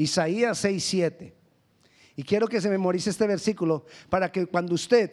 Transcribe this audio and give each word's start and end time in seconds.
Isaías 0.00 0.56
6, 0.56 0.82
7. 0.82 1.34
Y 2.16 2.22
quiero 2.22 2.48
que 2.48 2.62
se 2.62 2.70
memorice 2.70 3.10
este 3.10 3.26
versículo 3.26 3.84
para 4.08 4.32
que 4.32 4.46
cuando 4.46 4.74
usted 4.74 5.12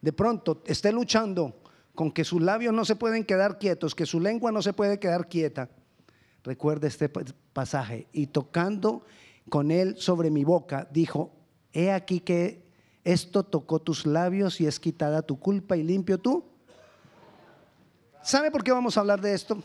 de 0.00 0.12
pronto 0.14 0.62
esté 0.64 0.90
luchando 0.92 1.60
con 1.94 2.10
que 2.10 2.24
sus 2.24 2.40
labios 2.40 2.72
no 2.72 2.86
se 2.86 2.96
pueden 2.96 3.22
quedar 3.22 3.58
quietos, 3.58 3.94
que 3.94 4.06
su 4.06 4.18
lengua 4.18 4.50
no 4.50 4.62
se 4.62 4.72
puede 4.72 4.98
quedar 4.98 5.28
quieta, 5.28 5.68
recuerde 6.42 6.88
este 6.88 7.10
pasaje. 7.10 8.06
Y 8.14 8.28
tocando 8.28 9.04
con 9.50 9.70
él 9.70 9.96
sobre 9.98 10.30
mi 10.30 10.42
boca, 10.42 10.88
dijo, 10.90 11.30
he 11.74 11.92
aquí 11.92 12.20
que 12.20 12.64
esto 13.04 13.42
tocó 13.42 13.78
tus 13.78 14.06
labios 14.06 14.58
y 14.62 14.66
es 14.66 14.80
quitada 14.80 15.20
tu 15.20 15.38
culpa 15.38 15.76
y 15.76 15.82
limpio 15.82 16.16
tú. 16.16 16.46
¿Sabe 18.22 18.50
por 18.50 18.64
qué 18.64 18.72
vamos 18.72 18.96
a 18.96 19.00
hablar 19.00 19.20
de 19.20 19.34
esto? 19.34 19.62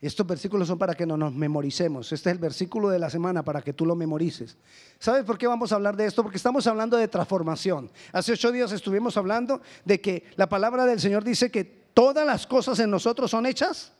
Estos 0.00 0.26
versículos 0.26 0.66
son 0.66 0.78
para 0.78 0.94
que 0.94 1.04
no 1.04 1.18
nos 1.18 1.34
memoricemos. 1.34 2.10
Este 2.10 2.30
es 2.30 2.34
el 2.34 2.40
versículo 2.40 2.88
de 2.88 2.98
la 2.98 3.10
semana 3.10 3.42
para 3.42 3.60
que 3.60 3.74
tú 3.74 3.84
lo 3.84 3.94
memorices. 3.94 4.56
¿Sabes 4.98 5.24
por 5.24 5.36
qué 5.36 5.46
vamos 5.46 5.72
a 5.72 5.74
hablar 5.74 5.94
de 5.94 6.06
esto? 6.06 6.22
Porque 6.22 6.38
estamos 6.38 6.66
hablando 6.66 6.96
de 6.96 7.06
transformación. 7.06 7.90
Hace 8.10 8.32
ocho 8.32 8.50
días 8.50 8.72
estuvimos 8.72 9.18
hablando 9.18 9.60
de 9.84 10.00
que 10.00 10.24
la 10.36 10.48
palabra 10.48 10.86
del 10.86 11.00
Señor 11.00 11.22
dice 11.22 11.50
que 11.50 11.64
todas 11.64 12.26
las 12.26 12.46
cosas 12.46 12.78
en 12.78 12.90
nosotros 12.90 13.30
son 13.30 13.44
hechas. 13.44 13.92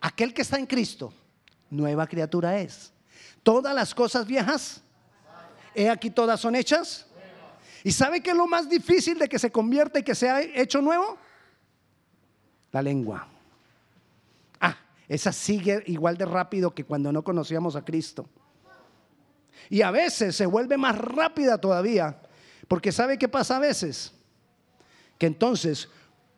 Aquel 0.00 0.32
que 0.32 0.42
está 0.42 0.58
en 0.58 0.66
Cristo, 0.66 1.12
nueva 1.68 2.06
criatura 2.06 2.58
es. 2.58 2.90
Todas 3.42 3.74
las 3.74 3.94
cosas 3.94 4.26
viejas, 4.26 4.82
he 5.74 5.90
aquí 5.90 6.08
todas 6.08 6.40
son 6.40 6.54
hechas. 6.54 7.06
¿Y 7.82 7.92
sabe 7.92 8.22
qué 8.22 8.30
es 8.30 8.36
lo 8.36 8.46
más 8.46 8.66
difícil 8.66 9.18
de 9.18 9.28
que 9.28 9.38
se 9.38 9.52
convierta 9.52 9.98
y 9.98 10.02
que 10.02 10.14
sea 10.14 10.40
hecho 10.40 10.80
nuevo? 10.80 11.18
La 12.72 12.80
lengua. 12.80 13.28
Esa 15.08 15.32
sigue 15.32 15.82
igual 15.86 16.16
de 16.16 16.24
rápido 16.24 16.74
que 16.74 16.84
cuando 16.84 17.12
no 17.12 17.22
conocíamos 17.22 17.76
a 17.76 17.84
Cristo. 17.84 18.28
Y 19.68 19.82
a 19.82 19.90
veces 19.90 20.36
se 20.36 20.46
vuelve 20.46 20.76
más 20.76 20.96
rápida 20.96 21.58
todavía, 21.58 22.20
porque 22.68 22.92
¿sabe 22.92 23.18
qué 23.18 23.28
pasa 23.28 23.56
a 23.56 23.60
veces? 23.60 24.12
Que 25.18 25.26
entonces 25.26 25.88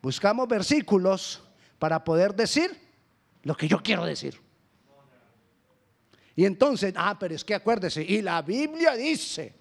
buscamos 0.02 0.48
versículos 0.48 1.42
para 1.78 2.02
poder 2.04 2.34
decir 2.34 2.76
lo 3.42 3.56
que 3.56 3.68
yo 3.68 3.82
quiero 3.82 4.04
decir. 4.04 4.40
Y 6.34 6.44
entonces, 6.44 6.92
ah, 6.96 7.16
pero 7.18 7.34
es 7.34 7.44
que 7.44 7.54
acuérdese, 7.54 8.02
y 8.02 8.20
la 8.20 8.42
Biblia 8.42 8.94
dice, 8.94 9.54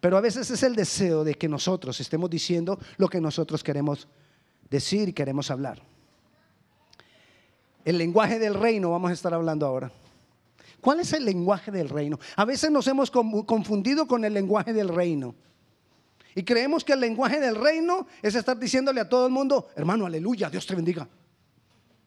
pero 0.00 0.16
a 0.16 0.20
veces 0.20 0.50
es 0.50 0.62
el 0.62 0.74
deseo 0.74 1.22
de 1.22 1.34
que 1.34 1.48
nosotros 1.48 2.00
estemos 2.00 2.28
diciendo 2.28 2.78
lo 2.96 3.08
que 3.08 3.20
nosotros 3.20 3.62
queremos 3.62 4.08
decir 4.68 5.08
y 5.10 5.12
queremos 5.12 5.50
hablar. 5.50 5.89
El 7.84 7.98
lenguaje 7.98 8.38
del 8.38 8.54
reino 8.54 8.90
vamos 8.90 9.10
a 9.10 9.14
estar 9.14 9.32
hablando 9.32 9.66
ahora. 9.66 9.90
¿Cuál 10.80 11.00
es 11.00 11.12
el 11.12 11.24
lenguaje 11.24 11.70
del 11.70 11.88
reino? 11.88 12.18
A 12.36 12.44
veces 12.44 12.70
nos 12.70 12.86
hemos 12.86 13.10
confundido 13.10 14.06
con 14.06 14.24
el 14.24 14.32
lenguaje 14.32 14.72
del 14.72 14.88
reino. 14.88 15.34
Y 16.34 16.42
creemos 16.42 16.84
que 16.84 16.92
el 16.92 17.00
lenguaje 17.00 17.40
del 17.40 17.56
reino 17.56 18.06
es 18.22 18.34
estar 18.34 18.58
diciéndole 18.58 19.00
a 19.00 19.08
todo 19.08 19.26
el 19.26 19.32
mundo, 19.32 19.68
hermano, 19.74 20.06
aleluya, 20.06 20.48
Dios 20.48 20.66
te 20.66 20.74
bendiga. 20.74 21.06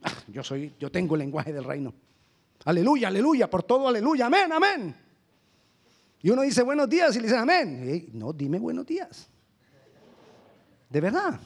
Ah, 0.01 0.11
yo 0.27 0.44
soy, 0.44 0.73
yo 0.79 0.91
tengo 0.91 1.16
el 1.16 1.19
lenguaje 1.19 1.51
del 1.51 1.63
reino. 1.63 1.94
Aleluya, 2.66 3.09
aleluya, 3.09 3.49
por 3.49 3.63
todo 3.63 3.88
aleluya, 3.88 4.27
amén, 4.27 4.51
amén. 4.51 4.95
Y 6.21 6.29
uno 6.29 6.41
dice 6.41 6.63
buenos 6.63 6.89
días 6.89 7.16
y 7.16 7.19
le 7.19 7.27
dice 7.27 7.38
amén. 7.38 8.09
no, 8.13 8.31
dime 8.31 8.57
buenos 8.59 8.85
días. 8.85 9.27
De 10.89 11.01
verdad. 11.01 11.39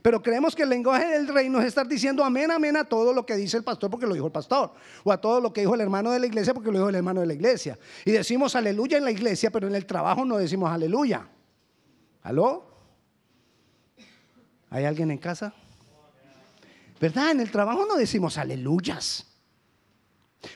Pero 0.00 0.22
creemos 0.22 0.54
que 0.54 0.62
el 0.62 0.70
lenguaje 0.70 1.06
del 1.06 1.28
reino 1.28 1.60
es 1.60 1.66
estar 1.66 1.86
diciendo 1.86 2.24
amén, 2.24 2.50
amén 2.50 2.76
a 2.76 2.84
todo 2.84 3.12
lo 3.12 3.26
que 3.26 3.36
dice 3.36 3.56
el 3.58 3.64
pastor 3.64 3.90
porque 3.90 4.06
lo 4.06 4.14
dijo 4.14 4.26
el 4.26 4.32
pastor. 4.32 4.72
O 5.04 5.12
a 5.12 5.20
todo 5.20 5.40
lo 5.40 5.52
que 5.52 5.60
dijo 5.60 5.74
el 5.74 5.80
hermano 5.80 6.10
de 6.10 6.18
la 6.18 6.26
iglesia 6.26 6.54
porque 6.54 6.70
lo 6.70 6.78
dijo 6.78 6.88
el 6.88 6.94
hermano 6.94 7.20
de 7.20 7.26
la 7.26 7.34
iglesia. 7.34 7.78
Y 8.04 8.12
decimos 8.12 8.56
aleluya 8.56 8.98
en 8.98 9.04
la 9.04 9.10
iglesia, 9.10 9.50
pero 9.50 9.66
en 9.66 9.74
el 9.74 9.84
trabajo 9.84 10.24
no 10.24 10.38
decimos 10.38 10.70
aleluya. 10.70 11.28
¿Aló? 12.22 12.72
¿Hay 14.70 14.84
alguien 14.84 15.10
en 15.10 15.18
casa? 15.18 15.52
¿Verdad? 17.00 17.32
En 17.32 17.40
el 17.40 17.50
trabajo 17.50 17.84
no 17.84 17.96
decimos 17.96 18.38
aleluyas. 18.38 19.26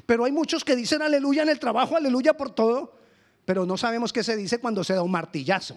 Pero 0.07 0.25
hay 0.25 0.33
muchos 0.33 0.65
que 0.65 0.75
dicen 0.75 1.03
aleluya 1.03 1.43
en 1.43 1.49
el 1.49 1.59
trabajo, 1.59 1.97
aleluya 1.97 2.35
por 2.35 2.51
todo, 2.51 2.97
pero 3.45 3.67
no 3.67 3.77
sabemos 3.77 4.13
qué 4.13 4.25
se 4.25 4.37
dice 4.37 4.59
cuando 4.59 4.83
se 4.83 4.95
da 4.95 5.03
un 5.03 5.11
martillazo. 5.11 5.77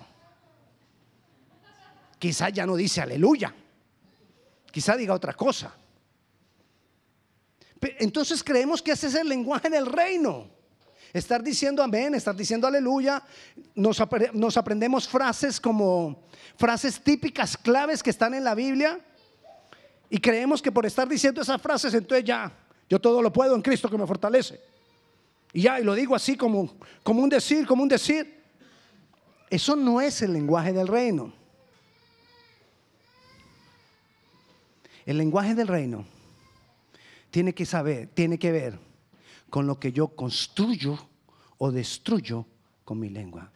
Quizá 2.19 2.49
ya 2.49 2.65
no 2.65 2.75
dice 2.75 3.01
aleluya. 3.01 3.55
Quizá 4.71 4.95
diga 4.95 5.13
otra 5.13 5.33
cosa. 5.33 5.73
Entonces 7.81 8.43
creemos 8.43 8.81
que 8.81 8.91
ese 8.91 9.07
es 9.07 9.15
el 9.15 9.29
lenguaje 9.29 9.69
del 9.69 9.85
reino. 9.85 10.47
Estar 11.13 11.41
diciendo 11.41 11.81
amén, 11.81 12.13
estar 12.13 12.35
diciendo 12.35 12.67
aleluya. 12.67 13.23
Nos, 13.73 14.01
nos, 14.33 14.57
aprendemos 14.57 15.07
frases 15.07 15.59
como 15.59 16.23
frases 16.57 17.01
típicas, 17.01 17.57
claves 17.57 18.03
que 18.03 18.09
están 18.09 18.33
en 18.33 18.43
la 18.43 18.53
Biblia. 18.53 18.99
Y 20.09 20.19
creemos 20.19 20.61
que 20.61 20.71
por 20.71 20.85
estar 20.85 21.07
diciendo 21.07 21.41
esas 21.41 21.61
frases, 21.61 21.93
entonces 21.93 22.25
ya, 22.25 22.51
yo 22.89 22.99
todo 22.99 23.21
lo 23.21 23.31
puedo 23.31 23.55
en 23.55 23.61
Cristo 23.61 23.89
que 23.89 23.97
me 23.97 24.05
fortalece. 24.05 24.59
Y 25.53 25.61
ya, 25.61 25.79
y 25.79 25.83
lo 25.83 25.95
digo 25.95 26.15
así 26.15 26.35
como, 26.35 26.75
como 27.01 27.21
un 27.21 27.29
decir, 27.29 27.65
como 27.65 27.81
un 27.81 27.89
decir. 27.89 28.37
Eso 29.49 29.75
no 29.75 29.99
es 29.99 30.21
el 30.21 30.33
lenguaje 30.33 30.73
del 30.73 30.87
reino. 30.87 31.38
El 35.09 35.17
lenguaje 35.17 35.55
del 35.55 35.67
reino 35.67 36.05
tiene 37.31 37.55
que 37.55 37.65
saber, 37.65 38.09
tiene 38.13 38.37
que 38.37 38.51
ver 38.51 38.77
con 39.49 39.65
lo 39.65 39.79
que 39.79 39.91
yo 39.91 40.09
construyo 40.09 40.99
o 41.57 41.71
destruyo 41.71 42.45
con 42.85 42.99
mi 42.99 43.09
lengua. 43.09 43.51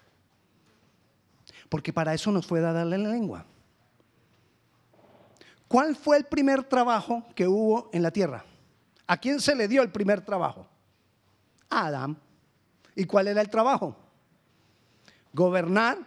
Porque 1.69 1.93
para 1.93 2.11
eso 2.15 2.31
nos 2.31 2.47
fue 2.47 2.59
dada 2.59 2.83
la 2.83 2.97
lengua. 2.97 3.45
¿Cuál 5.67 5.95
fue 5.95 6.17
el 6.17 6.23
primer 6.25 6.63
trabajo 6.63 7.23
que 7.35 7.47
hubo 7.47 7.87
en 7.93 8.01
la 8.01 8.09
tierra? 8.09 8.43
¿A 9.05 9.17
quién 9.17 9.39
se 9.39 9.53
le 9.53 9.67
dio 9.67 9.83
el 9.83 9.91
primer 9.91 10.21
trabajo? 10.21 10.65
A 11.69 11.85
Adán. 11.85 12.17
¿Y 12.95 13.05
cuál 13.05 13.27
era 13.27 13.41
el 13.41 13.49
trabajo? 13.51 13.95
Gobernar 15.31 15.99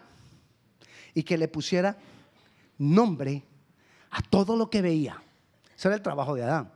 y 1.14 1.22
que 1.22 1.38
le 1.38 1.46
pusiera 1.46 1.96
nombre 2.78 3.44
a 4.10 4.20
todo 4.22 4.56
lo 4.56 4.68
que 4.68 4.82
veía. 4.82 5.22
Ese 5.76 5.88
era 5.88 5.96
el 5.96 6.02
trabajo 6.02 6.34
de 6.34 6.42
Adán. 6.42 6.72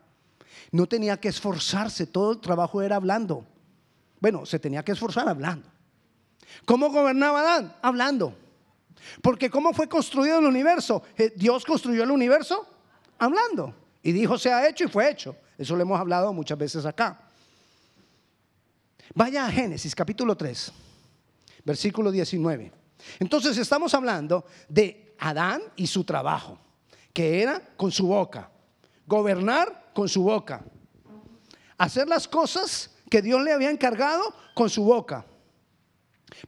No 0.72 0.86
tenía 0.86 1.18
que 1.18 1.28
esforzarse, 1.28 2.06
todo 2.06 2.32
el 2.32 2.40
trabajo 2.40 2.82
era 2.82 2.96
hablando. 2.96 3.46
Bueno, 4.20 4.44
se 4.44 4.58
tenía 4.58 4.84
que 4.84 4.92
esforzar 4.92 5.28
hablando. 5.28 5.68
¿Cómo 6.64 6.90
gobernaba 6.90 7.40
Adán? 7.40 7.76
Hablando. 7.80 8.34
Porque 9.22 9.50
¿cómo 9.50 9.72
fue 9.72 9.88
construido 9.88 10.38
el 10.38 10.44
universo? 10.44 11.02
Eh, 11.16 11.32
Dios 11.34 11.64
construyó 11.64 12.04
el 12.04 12.10
universo 12.10 12.66
hablando. 13.18 13.74
Y 14.02 14.12
dijo, 14.12 14.38
se 14.38 14.52
ha 14.52 14.68
hecho 14.68 14.84
y 14.84 14.88
fue 14.88 15.10
hecho. 15.10 15.36
Eso 15.56 15.76
lo 15.76 15.82
hemos 15.82 15.98
hablado 15.98 16.32
muchas 16.32 16.58
veces 16.58 16.84
acá. 16.84 17.18
Vaya 19.14 19.46
a 19.46 19.50
Génesis 19.50 19.94
capítulo 19.94 20.36
3, 20.36 20.72
versículo 21.64 22.10
19. 22.10 22.72
Entonces 23.18 23.56
estamos 23.58 23.92
hablando 23.94 24.44
de 24.68 25.14
Adán 25.18 25.62
y 25.76 25.86
su 25.86 26.04
trabajo, 26.04 26.58
que 27.12 27.42
era 27.42 27.60
con 27.76 27.90
su 27.90 28.06
boca. 28.06 28.50
Gobernar 29.10 29.90
con 29.92 30.08
su 30.08 30.22
boca. 30.22 30.62
Hacer 31.76 32.06
las 32.06 32.28
cosas 32.28 32.92
que 33.10 33.20
Dios 33.20 33.42
le 33.42 33.52
había 33.52 33.68
encargado 33.68 34.32
con 34.54 34.70
su 34.70 34.84
boca. 34.84 35.26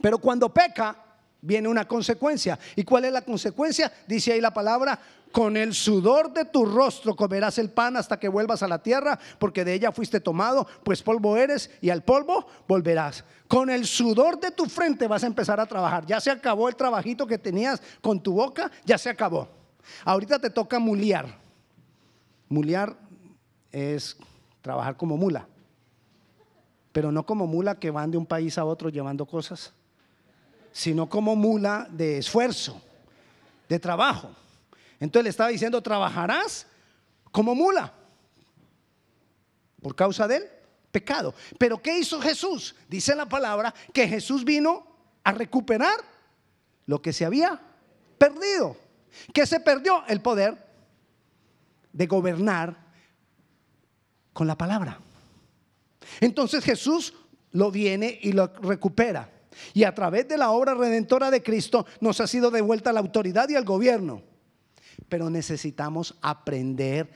Pero 0.01 0.19
cuando 0.19 0.55
peca, 0.55 0.97
viene 1.41 1.67
una 1.67 1.89
consecuencia. 1.89 2.57
¿Y 2.77 2.85
cuál 2.85 3.07
es 3.07 3.13
la 3.13 3.23
consecuencia? 3.23 3.93
Dice 4.07 4.33
ahí 4.33 4.41
la 4.41 4.55
palabra, 4.55 4.97
con 5.33 5.57
el 5.57 5.75
sudor 5.75 6.33
de 6.33 6.45
tu 6.45 6.65
rostro 6.65 7.17
comerás 7.17 7.59
el 7.59 7.71
pan 7.71 7.97
hasta 7.97 8.21
que 8.21 8.29
vuelvas 8.29 8.63
a 8.63 8.69
la 8.69 8.81
tierra, 8.81 9.19
porque 9.41 9.65
de 9.65 9.75
ella 9.75 9.91
fuiste 9.91 10.21
tomado, 10.21 10.65
pues 10.85 11.03
polvo 11.03 11.37
eres 11.37 11.69
y 11.81 11.91
al 11.91 12.05
polvo 12.05 12.47
volverás. 12.69 13.25
Con 13.49 13.71
el 13.71 13.87
sudor 13.87 14.39
de 14.39 14.53
tu 14.53 14.67
frente 14.67 15.09
vas 15.09 15.25
a 15.25 15.27
empezar 15.27 15.59
a 15.59 15.67
trabajar. 15.67 16.07
Ya 16.07 16.21
se 16.21 16.31
acabó 16.31 16.69
el 16.69 16.77
trabajito 16.77 17.27
que 17.27 17.39
tenías 17.39 17.83
con 18.01 18.23
tu 18.23 18.35
boca, 18.35 18.71
ya 18.85 18.99
se 18.99 19.11
acabó. 19.11 19.49
Ahorita 20.05 20.39
te 20.39 20.49
toca 20.49 20.79
muliar. 20.79 21.42
Mulear 22.53 22.97
es 23.71 24.17
trabajar 24.61 24.97
como 24.97 25.17
mula, 25.17 25.49
pero 26.93 27.11
no 27.11 27.25
como 27.25 27.47
mula 27.47 27.79
que 27.79 27.91
van 27.91 28.11
de 28.11 28.19
un 28.19 28.27
país 28.27 28.59
a 28.59 28.65
otro 28.65 28.91
llevando 28.91 29.25
cosas, 29.25 29.73
sino 30.71 31.09
como 31.09 31.35
mula 31.35 31.89
de 31.91 32.19
esfuerzo, 32.19 32.81
de 33.69 33.79
trabajo. 33.79 34.31
Entonces 35.01 35.25
le 35.25 35.31
estaba 35.31 35.49
diciendo, 35.49 35.83
trabajarás 35.83 36.67
como 37.31 37.55
mula 37.55 37.93
por 39.81 39.97
causa 39.97 40.29
del 40.29 40.45
pecado. 40.91 41.35
Pero 41.59 41.81
¿qué 41.81 41.99
hizo 41.99 42.21
Jesús? 42.21 42.75
Dice 42.89 43.17
la 43.17 43.27
palabra 43.27 43.75
que 43.95 44.07
Jesús 44.07 44.45
vino 44.45 44.87
a 45.25 45.33
recuperar 45.33 45.97
lo 46.85 47.01
que 47.01 47.15
se 47.15 47.25
había 47.25 47.59
perdido. 48.19 48.77
¿Qué 49.33 49.47
se 49.47 49.59
perdió? 49.59 50.05
El 50.07 50.21
poder 50.21 50.72
de 51.93 52.07
gobernar 52.07 52.77
con 54.33 54.47
la 54.47 54.57
palabra. 54.57 54.99
Entonces 56.21 56.65
Jesús 56.65 57.15
lo 57.53 57.71
viene 57.71 58.19
y 58.23 58.33
lo 58.33 58.47
recupera. 58.47 59.31
Y 59.75 59.85
a 59.85 59.95
través 59.95 60.29
de 60.29 60.39
la 60.39 60.51
obra 60.51 60.75
redentora 60.75 61.31
de 61.31 61.43
Cristo 61.43 61.87
nos 62.01 62.21
ha 62.21 62.27
sido 62.27 62.51
devuelta 62.51 62.93
la 62.93 63.01
autoridad 63.01 63.49
y 63.49 63.55
el 63.55 63.65
gobierno. 63.65 64.23
Pero 65.09 65.29
necesitamos 65.31 66.17
aprender 66.23 67.11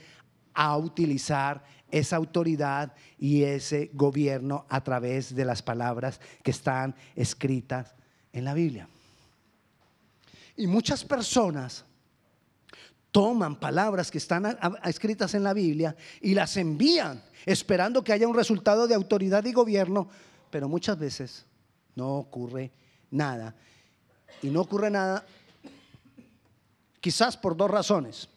a 0.53 0.77
utilizar 0.77 1.65
esa 1.91 2.17
autoridad 2.17 2.93
y 3.19 3.45
ese 3.45 3.91
gobierno 3.95 4.67
a 4.69 4.83
través 4.83 5.35
de 5.35 5.45
las 5.45 5.63
palabras 5.63 6.21
que 6.43 6.51
están 6.51 6.95
escritas 7.15 7.95
en 8.33 8.45
la 8.45 8.55
Biblia. 8.55 8.89
Y 10.57 10.67
muchas 10.67 11.05
personas 11.05 11.85
toman 13.17 13.57
palabras 13.57 14.11
que 14.11 14.19
están 14.19 14.59
escritas 14.85 15.33
en 15.33 15.43
la 15.43 15.55
Biblia 15.55 15.97
y 16.21 16.35
las 16.35 16.55
envían 16.59 17.25
esperando 17.47 18.05
que 18.05 18.13
haya 18.13 18.29
un 18.29 18.37
resultado 18.37 18.87
de 18.87 18.95
autoridad 18.95 19.43
y 19.47 19.55
gobierno, 19.55 20.07
pero 20.51 20.69
muchas 20.69 20.99
veces 20.99 21.47
no 21.95 22.17
ocurre 22.17 22.71
nada. 23.11 23.55
Y 24.43 24.49
no 24.51 24.61
ocurre 24.61 24.91
nada 24.91 25.25
quizás 27.01 27.39
por 27.39 27.57
dos 27.57 27.71
razones. 27.71 28.29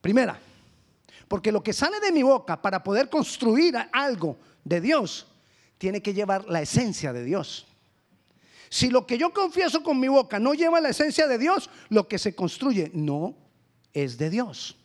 Primera, 0.00 0.38
porque 1.26 1.50
lo 1.50 1.64
que 1.64 1.72
sale 1.72 1.98
de 1.98 2.12
mi 2.12 2.22
boca 2.22 2.62
para 2.62 2.80
poder 2.80 3.10
construir 3.10 3.74
algo 3.92 4.38
de 4.62 4.80
Dios, 4.80 5.26
tiene 5.78 6.00
que 6.00 6.14
llevar 6.14 6.44
la 6.44 6.62
esencia 6.62 7.12
de 7.12 7.24
Dios. 7.24 7.66
Si 8.70 8.88
lo 8.88 9.04
que 9.04 9.18
yo 9.18 9.32
confieso 9.32 9.82
con 9.82 9.98
mi 9.98 10.06
boca 10.06 10.38
no 10.38 10.54
lleva 10.54 10.80
la 10.80 10.90
esencia 10.90 11.26
de 11.26 11.38
Dios, 11.38 11.68
lo 11.88 12.06
que 12.06 12.18
se 12.18 12.36
construye 12.36 12.90
no 12.94 13.34
es 13.92 14.16
de 14.16 14.30
Dios. 14.30 14.76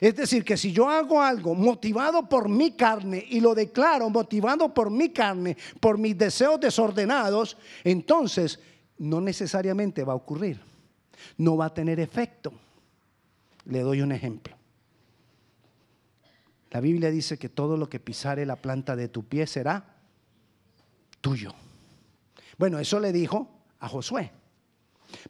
Es 0.00 0.14
decir, 0.14 0.44
que 0.44 0.56
si 0.56 0.72
yo 0.72 0.88
hago 0.88 1.20
algo 1.20 1.56
motivado 1.56 2.28
por 2.28 2.48
mi 2.48 2.72
carne 2.76 3.26
y 3.28 3.40
lo 3.40 3.56
declaro 3.56 4.08
motivado 4.10 4.72
por 4.72 4.90
mi 4.90 5.10
carne, 5.10 5.56
por 5.80 5.98
mis 5.98 6.16
deseos 6.16 6.60
desordenados, 6.60 7.56
entonces 7.82 8.60
no 8.96 9.20
necesariamente 9.20 10.04
va 10.04 10.12
a 10.12 10.16
ocurrir. 10.16 10.60
No 11.36 11.56
va 11.56 11.66
a 11.66 11.74
tener 11.74 11.98
efecto. 11.98 12.52
Le 13.64 13.80
doy 13.80 14.02
un 14.02 14.12
ejemplo. 14.12 14.56
La 16.70 16.80
Biblia 16.80 17.10
dice 17.10 17.38
que 17.38 17.48
todo 17.48 17.76
lo 17.76 17.88
que 17.88 17.98
pisare 17.98 18.46
la 18.46 18.56
planta 18.56 18.94
de 18.94 19.08
tu 19.08 19.24
pie 19.24 19.48
será 19.48 19.96
tuyo. 21.20 21.52
Bueno, 22.62 22.78
eso 22.78 23.00
le 23.00 23.10
dijo 23.10 23.50
a 23.80 23.88
Josué. 23.88 24.30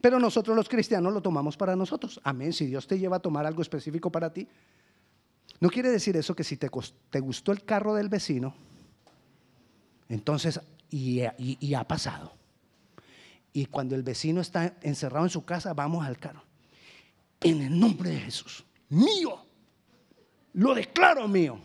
Pero 0.02 0.18
nosotros 0.18 0.54
los 0.54 0.68
cristianos 0.68 1.14
lo 1.14 1.22
tomamos 1.22 1.56
para 1.56 1.74
nosotros. 1.74 2.20
Amén. 2.24 2.52
Si 2.52 2.66
Dios 2.66 2.86
te 2.86 2.98
lleva 2.98 3.16
a 3.16 3.20
tomar 3.20 3.46
algo 3.46 3.62
específico 3.62 4.12
para 4.12 4.30
ti, 4.30 4.46
no 5.58 5.70
quiere 5.70 5.90
decir 5.90 6.14
eso 6.14 6.36
que 6.36 6.44
si 6.44 6.58
te, 6.58 6.68
gustó 6.68 7.52
el 7.52 7.64
carro 7.64 7.94
del 7.94 8.10
vecino, 8.10 8.54
entonces, 10.10 10.60
y, 10.90 11.22
ha 11.22 11.88
pasado. 11.88 12.34
Y 13.54 13.64
cuando 13.64 13.94
el 13.94 14.02
vecino 14.02 14.42
está 14.42 14.76
encerrado 14.82 15.24
en 15.24 15.30
su 15.30 15.42
casa, 15.42 15.72
vamos 15.72 16.04
al 16.04 16.18
carro. 16.18 16.42
En 17.40 17.62
el 17.62 17.80
nombre 17.80 18.10
de 18.10 18.20
Jesús, 18.20 18.62
mío, 18.90 19.42
lo 20.52 20.74
declaro 20.74 21.26
mío. 21.28 21.58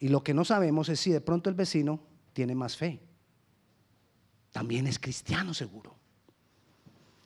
Y 0.00 0.08
lo 0.08 0.24
que 0.24 0.34
no 0.34 0.44
sabemos 0.44 0.88
es 0.88 0.98
si 0.98 1.12
de 1.12 1.20
pronto 1.20 1.48
el 1.48 1.54
vecino 1.54 2.00
tiene 2.32 2.56
más 2.56 2.76
fe 2.76 3.05
también 4.56 4.86
es 4.86 4.98
cristiano 4.98 5.52
seguro. 5.52 5.94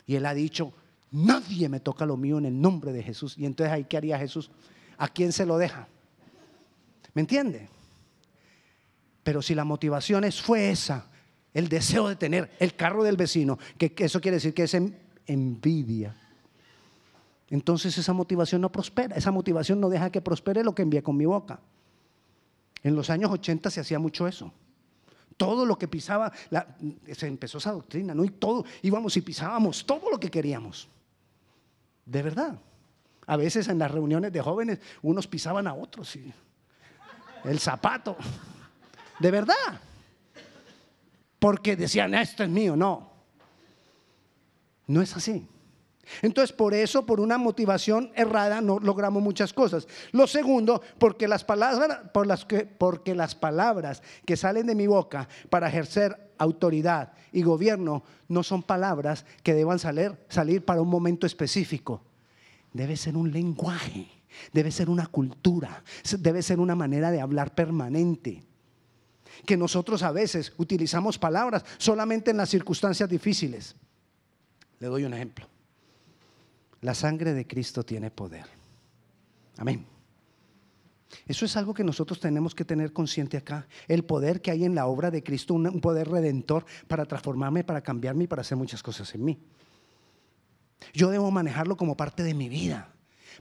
Y 0.05 0.17
él 0.17 0.27
ha 0.27 0.35
dicho, 0.35 0.73
nadie 1.13 1.69
me 1.69 1.79
toca 1.79 2.05
lo 2.05 2.17
mío 2.17 2.39
en 2.39 2.47
el 2.47 2.61
nombre 2.61 2.93
de 2.93 3.05
Jesús. 3.05 3.39
Y 3.39 3.47
entonces 3.47 3.73
ahí, 3.73 3.85
¿qué 3.85 3.99
haría 3.99 4.19
Jesús? 4.19 4.51
¿A 4.99 5.07
quién 5.07 5.31
se 5.31 5.47
lo 5.47 5.57
deja? 5.57 5.87
¿Me 7.15 7.21
entiende? 7.21 7.69
Pero 9.23 9.43
si 9.43 9.55
la 9.55 9.65
motivación 9.65 10.25
es, 10.25 10.43
fue 10.43 10.73
esa, 10.73 11.07
el 11.55 11.69
deseo 11.69 12.09
de 12.09 12.17
tener 12.17 12.51
el 12.59 12.75
carro 12.75 13.05
del 13.05 13.17
vecino, 13.17 13.61
que, 13.79 13.95
eso 13.99 14.21
quiere 14.21 14.39
decir 14.39 14.53
que 14.53 14.65
es 14.65 14.77
envidia. 15.25 16.17
Entonces 17.49 17.97
esa 17.97 18.13
motivación 18.13 18.61
no 18.61 18.73
prospera, 18.73 19.15
esa 19.15 19.31
motivación 19.31 19.79
no 19.79 19.89
deja 19.89 20.11
que 20.11 20.21
prospere 20.21 20.65
lo 20.65 20.75
que 20.75 20.83
envía 20.83 21.03
con 21.03 21.17
mi 21.17 21.27
boca. 21.27 21.61
En 22.83 22.97
los 22.97 23.09
años 23.09 23.31
80 23.31 23.71
se 23.71 23.79
hacía 23.79 24.01
mucho 24.01 24.27
eso 24.27 24.53
todo 25.41 25.65
lo 25.65 25.79
que 25.79 25.89
pisaba, 25.89 26.31
se 27.15 27.27
empezó 27.27 27.57
esa 27.57 27.73
doctrina, 27.73 28.15
¿no? 28.15 28.27
Y 28.27 28.29
todo, 28.29 28.63
íbamos 28.83 29.17
y 29.17 29.23
pisábamos 29.23 29.87
todo 29.87 30.11
lo 30.11 30.21
que 30.21 30.31
queríamos. 30.31 30.87
De 32.05 32.23
verdad. 32.23 32.59
A 33.27 33.39
veces 33.39 33.67
en 33.69 33.79
las 33.79 33.91
reuniones 33.91 34.35
de 34.35 34.43
jóvenes 34.43 34.81
unos 35.01 35.27
pisaban 35.27 35.67
a 35.67 35.73
otros, 35.73 36.15
y 36.17 36.31
el 37.45 37.59
zapato. 37.59 38.19
De 39.19 39.31
verdad. 39.31 39.81
Porque 41.39 41.75
decían, 41.75 42.13
esto 42.13 42.43
es 42.43 42.51
mío. 42.51 42.77
No. 42.77 43.11
No 44.89 45.01
es 45.01 45.17
así. 45.17 45.49
Entonces, 46.23 46.55
por 46.55 46.75
eso, 46.75 47.07
por 47.07 47.21
una 47.21 47.39
motivación 47.39 48.13
errada, 48.15 48.61
no 48.61 48.79
logramos 48.79 49.23
muchas 49.23 49.53
cosas. 49.53 49.87
Lo 50.13 50.27
segundo, 50.27 50.83
porque 50.99 51.29
las 51.29 51.45
palabras, 51.45 52.01
por 52.13 52.27
las 52.27 52.45
que, 52.45 52.67
porque 52.67 53.15
las 53.15 53.35
palabras 53.35 54.03
que 54.25 54.37
salen 54.37 54.67
de 54.67 54.75
mi 54.75 54.87
boca 54.87 55.29
para 55.49 55.69
ejercer 55.69 56.33
autoridad 56.39 57.13
y 57.33 57.43
gobierno 57.43 58.03
no 58.29 58.43
son 58.43 58.63
palabras 58.63 59.25
que 59.43 59.55
deban 59.55 59.79
salir, 59.79 60.17
salir 60.29 60.65
para 60.65 60.83
un 60.83 60.89
momento 60.89 61.27
específico. 61.27 62.03
Debe 62.73 62.97
ser 62.97 63.17
un 63.17 63.31
lenguaje, 63.33 64.09
debe 64.53 64.71
ser 64.71 64.89
una 64.89 65.07
cultura, 65.07 65.83
debe 66.19 66.43
ser 66.43 66.61
una 66.61 66.75
manera 66.75 67.11
de 67.11 67.21
hablar 67.21 67.55
permanente. 67.55 68.45
Que 69.47 69.57
nosotros 69.57 70.03
a 70.03 70.13
veces 70.13 70.53
utilizamos 70.57 71.19
palabras 71.19 71.65
solamente 71.79 72.31
en 72.31 72.37
las 72.37 72.51
circunstancias 72.51 73.09
difíciles. 73.09 73.77
Le 74.81 74.89
doy 74.89 75.05
un 75.05 75.15
ejemplo. 75.15 75.47
La 76.81 76.95
sangre 76.95 77.35
de 77.35 77.47
Cristo 77.47 77.83
tiene 77.85 78.11
poder. 78.11 78.47
Amén. 79.59 79.87
Eso 81.27 81.45
es 81.45 81.57
algo 81.57 81.75
que 81.75 81.85
nosotros 81.85 82.21
tenemos 82.21 82.55
que 82.55 82.65
tener 82.65 82.93
consciente 82.93 83.37
acá. 83.37 83.67
El 83.89 84.05
poder 84.05 84.41
que 84.41 84.51
hay 84.51 84.65
en 84.65 84.75
la 84.75 84.87
obra 84.87 85.11
de 85.11 85.23
Cristo, 85.23 85.55
un 85.55 85.81
poder 85.81 86.09
redentor 86.09 86.65
para 86.89 87.05
transformarme, 87.05 87.65
para 87.65 87.83
cambiarme 87.83 88.25
y 88.25 88.27
para 88.27 88.43
hacer 88.43 88.57
muchas 88.57 88.83
cosas 88.83 89.15
en 89.15 89.25
mí. 89.25 89.39
Yo 90.95 91.11
debo 91.11 91.31
manejarlo 91.31 91.77
como 91.77 91.97
parte 91.97 92.23
de 92.23 92.33
mi 92.33 92.49
vida, 92.49 92.93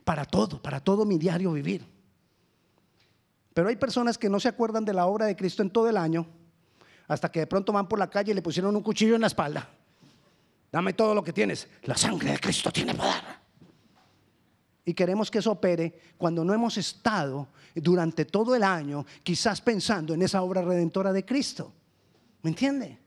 para 0.04 0.26
todo, 0.26 0.62
para 0.62 0.80
todo 0.80 1.06
mi 1.06 1.18
diario 1.18 1.52
vivir. 1.54 1.86
Pero 3.54 3.70
hay 3.70 3.76
personas 3.76 4.18
que 4.18 4.30
no 4.30 4.40
se 4.40 4.50
acuerdan 4.50 4.86
de 4.86 4.94
la 4.94 5.06
obra 5.06 5.26
de 5.26 5.36
Cristo 5.36 5.62
en 5.62 5.70
todo 5.70 5.90
el 5.90 5.98
año, 5.98 6.28
hasta 7.08 7.32
que 7.32 7.40
de 7.40 7.48
pronto 7.48 7.72
van 7.72 7.88
por 7.88 8.00
la 8.00 8.10
calle 8.10 8.32
y 8.32 8.36
le 8.36 8.42
pusieron 8.42 8.76
un 8.76 8.84
cuchillo 8.84 9.16
en 9.16 9.22
la 9.22 9.28
espalda. 9.28 9.70
Dame 10.72 10.94
todo 10.94 11.16
lo 11.16 11.24
que 11.24 11.34
tienes. 11.34 11.68
La 11.84 11.98
sangre 11.98 12.32
de 12.32 12.40
Cristo 12.40 12.72
tiene 12.72 12.94
poder. 12.94 13.24
Y 14.86 14.94
queremos 14.94 15.30
que 15.30 15.40
eso 15.40 15.52
opere 15.52 16.00
cuando 16.18 16.44
no 16.44 16.54
hemos 16.54 16.78
estado 16.78 17.50
durante 17.76 18.26
todo 18.26 18.56
el 18.56 18.64
año 18.64 19.06
quizás 19.24 19.62
pensando 19.62 20.14
en 20.14 20.22
esa 20.22 20.42
obra 20.42 20.62
redentora 20.62 21.14
de 21.14 21.26
Cristo. 21.26 21.72
¿Me 22.42 22.50
entiende? 22.50 22.98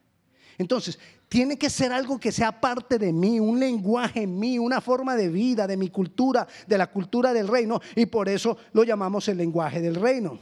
Entonces, 0.57 0.99
tiene 1.27 1.57
que 1.57 1.69
ser 1.69 1.91
algo 1.91 2.19
que 2.19 2.31
sea 2.31 2.61
parte 2.61 2.99
de 2.99 3.11
mí, 3.11 3.39
un 3.39 3.59
lenguaje 3.59 4.21
en 4.21 4.39
mí, 4.39 4.59
una 4.59 4.81
forma 4.81 5.15
de 5.15 5.29
vida, 5.29 5.65
de 5.65 5.75
mi 5.75 5.89
cultura, 5.89 6.47
de 6.67 6.77
la 6.77 6.87
cultura 6.87 7.33
del 7.33 7.47
reino. 7.47 7.81
Y 7.95 8.05
por 8.05 8.29
eso 8.29 8.55
lo 8.71 8.83
llamamos 8.83 9.27
el 9.27 9.37
lenguaje 9.37 9.81
del 9.81 9.95
reino. 9.95 10.37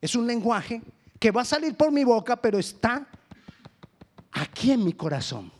Es 0.00 0.14
un 0.14 0.26
lenguaje 0.26 0.82
que 1.18 1.30
va 1.30 1.42
a 1.42 1.46
salir 1.46 1.74
por 1.74 1.90
mi 1.90 2.04
boca, 2.04 2.36
pero 2.36 2.58
está 2.58 3.08
aquí 4.36 4.72
en 4.72 4.84
mi 4.84 4.92
corazón, 4.92 5.50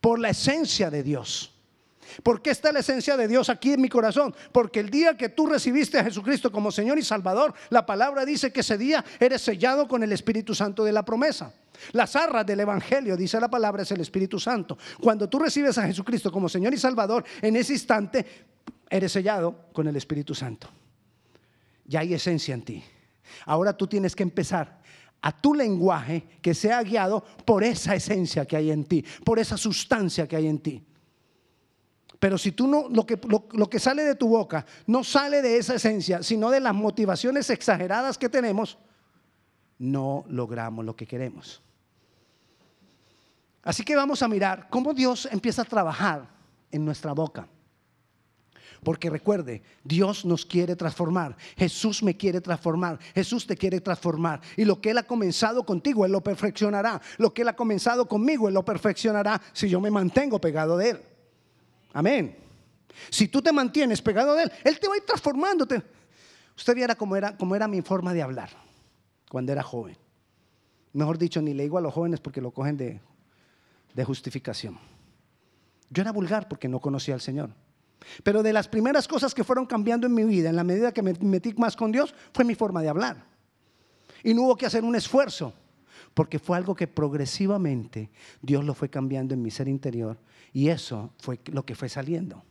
por 0.00 0.18
la 0.18 0.30
esencia 0.30 0.90
de 0.90 1.02
Dios. 1.02 1.50
¿Por 2.22 2.42
qué 2.42 2.50
está 2.50 2.70
la 2.70 2.80
esencia 2.80 3.16
de 3.16 3.26
Dios 3.26 3.48
aquí 3.48 3.72
en 3.72 3.80
mi 3.80 3.88
corazón? 3.88 4.34
Porque 4.52 4.78
el 4.80 4.90
día 4.90 5.16
que 5.16 5.30
tú 5.30 5.46
recibiste 5.46 5.98
a 5.98 6.04
Jesucristo 6.04 6.52
como 6.52 6.70
Señor 6.70 6.98
y 6.98 7.02
Salvador, 7.02 7.54
la 7.70 7.86
palabra 7.86 8.24
dice 8.24 8.52
que 8.52 8.60
ese 8.60 8.78
día 8.78 9.04
eres 9.18 9.42
sellado 9.42 9.88
con 9.88 10.02
el 10.02 10.12
Espíritu 10.12 10.54
Santo 10.54 10.84
de 10.84 10.92
la 10.92 11.04
promesa. 11.04 11.52
Las 11.92 12.14
arras 12.14 12.46
del 12.46 12.60
Evangelio, 12.60 13.16
dice 13.16 13.40
la 13.40 13.48
palabra, 13.48 13.82
es 13.82 13.90
el 13.90 14.00
Espíritu 14.00 14.38
Santo. 14.38 14.78
Cuando 15.00 15.28
tú 15.28 15.38
recibes 15.38 15.76
a 15.78 15.86
Jesucristo 15.86 16.30
como 16.30 16.48
Señor 16.48 16.72
y 16.74 16.78
Salvador, 16.78 17.24
en 17.40 17.56
ese 17.56 17.72
instante 17.72 18.24
eres 18.88 19.10
sellado 19.10 19.66
con 19.72 19.88
el 19.88 19.96
Espíritu 19.96 20.34
Santo. 20.34 20.68
Ya 21.86 22.00
hay 22.00 22.14
esencia 22.14 22.54
en 22.54 22.62
ti. 22.62 22.84
Ahora 23.46 23.76
tú 23.76 23.86
tienes 23.86 24.14
que 24.14 24.22
empezar 24.22 24.80
a 25.24 25.32
tu 25.32 25.54
lenguaje 25.54 26.22
que 26.42 26.52
sea 26.52 26.82
guiado 26.82 27.24
por 27.46 27.64
esa 27.64 27.94
esencia 27.94 28.44
que 28.44 28.58
hay 28.58 28.70
en 28.70 28.84
ti, 28.84 29.02
por 29.24 29.38
esa 29.38 29.56
sustancia 29.56 30.28
que 30.28 30.36
hay 30.36 30.46
en 30.46 30.58
ti. 30.58 30.84
Pero 32.18 32.36
si 32.36 32.52
tú 32.52 32.66
no, 32.66 32.90
lo 32.90 33.06
que, 33.06 33.18
lo, 33.52 33.70
que 33.70 33.78
sale 33.78 34.04
de 34.04 34.16
tu 34.16 34.28
boca 34.28 34.66
no 34.86 35.02
sale 35.02 35.40
de 35.40 35.56
esa 35.56 35.76
esencia, 35.76 36.22
sino 36.22 36.50
de 36.50 36.60
las 36.60 36.74
motivaciones 36.74 37.48
exageradas 37.48 38.18
que 38.18 38.28
tenemos, 38.28 38.76
no 39.78 40.26
logramos 40.28 40.84
lo 40.84 40.94
que 40.94 41.06
queremos. 41.06 41.62
Así 43.62 43.82
que 43.82 43.96
vamos 43.96 44.22
a 44.22 44.28
mirar 44.28 44.68
cómo 44.68 44.92
Dios 44.92 45.26
empieza 45.32 45.62
a 45.62 45.64
trabajar 45.64 46.28
en 46.70 46.84
nuestra 46.84 47.14
boca. 47.14 47.48
Porque 48.84 49.08
recuerde, 49.08 49.62
Dios 49.82 50.26
nos 50.26 50.44
quiere 50.44 50.76
transformar. 50.76 51.36
Jesús 51.56 52.02
me 52.02 52.16
quiere 52.16 52.42
transformar. 52.42 52.98
Jesús 53.14 53.46
te 53.46 53.56
quiere 53.56 53.80
transformar. 53.80 54.42
Y 54.56 54.64
lo 54.64 54.80
que 54.80 54.90
Él 54.90 54.98
ha 54.98 55.02
comenzado 55.04 55.64
contigo, 55.64 56.04
Él 56.04 56.12
lo 56.12 56.22
perfeccionará. 56.22 57.00
Lo 57.16 57.32
que 57.32 57.42
Él 57.42 57.48
ha 57.48 57.56
comenzado 57.56 58.06
conmigo, 58.06 58.46
Él 58.46 58.54
lo 58.54 58.64
perfeccionará 58.64 59.40
si 59.54 59.68
yo 59.68 59.80
me 59.80 59.90
mantengo 59.90 60.38
pegado 60.38 60.76
de 60.76 60.90
Él. 60.90 61.00
Amén. 61.94 62.36
Si 63.10 63.26
tú 63.26 63.40
te 63.40 63.52
mantienes 63.52 64.02
pegado 64.02 64.34
de 64.34 64.44
Él, 64.44 64.52
Él 64.62 64.78
te 64.78 64.86
va 64.86 64.94
a 64.94 64.96
ir 64.98 65.04
transformándote. 65.04 65.82
Usted 66.54 66.74
viera 66.74 66.94
cómo 66.94 67.16
era, 67.16 67.36
cómo 67.36 67.56
era 67.56 67.66
mi 67.66 67.80
forma 67.80 68.12
de 68.12 68.22
hablar 68.22 68.50
cuando 69.30 69.50
era 69.50 69.62
joven. 69.62 69.96
Mejor 70.92 71.16
dicho, 71.16 71.40
ni 71.40 71.54
le 71.54 71.64
digo 71.64 71.78
a 71.78 71.80
los 71.80 71.92
jóvenes 71.92 72.20
porque 72.20 72.40
lo 72.40 72.52
cogen 72.52 72.76
de, 72.76 73.00
de 73.94 74.04
justificación. 74.04 74.78
Yo 75.88 76.02
era 76.02 76.12
vulgar 76.12 76.48
porque 76.48 76.68
no 76.68 76.80
conocía 76.80 77.14
al 77.14 77.20
Señor. 77.20 77.50
Pero 78.22 78.42
de 78.42 78.52
las 78.52 78.68
primeras 78.68 79.08
cosas 79.08 79.34
que 79.34 79.44
fueron 79.44 79.66
cambiando 79.66 80.06
en 80.06 80.14
mi 80.14 80.24
vida, 80.24 80.50
en 80.50 80.56
la 80.56 80.64
medida 80.64 80.92
que 80.92 81.02
me 81.02 81.14
metí 81.20 81.54
más 81.54 81.76
con 81.76 81.92
Dios, 81.92 82.14
fue 82.32 82.44
mi 82.44 82.54
forma 82.54 82.82
de 82.82 82.88
hablar. 82.88 83.24
Y 84.22 84.34
no 84.34 84.42
hubo 84.42 84.56
que 84.56 84.66
hacer 84.66 84.84
un 84.84 84.94
esfuerzo, 84.94 85.52
porque 86.14 86.38
fue 86.38 86.56
algo 86.56 86.74
que 86.74 86.86
progresivamente 86.86 88.10
Dios 88.40 88.64
lo 88.64 88.74
fue 88.74 88.88
cambiando 88.88 89.34
en 89.34 89.42
mi 89.42 89.50
ser 89.50 89.68
interior 89.68 90.16
y 90.52 90.68
eso 90.68 91.10
fue 91.18 91.40
lo 91.46 91.66
que 91.66 91.74
fue 91.74 91.88
saliendo. 91.88 92.42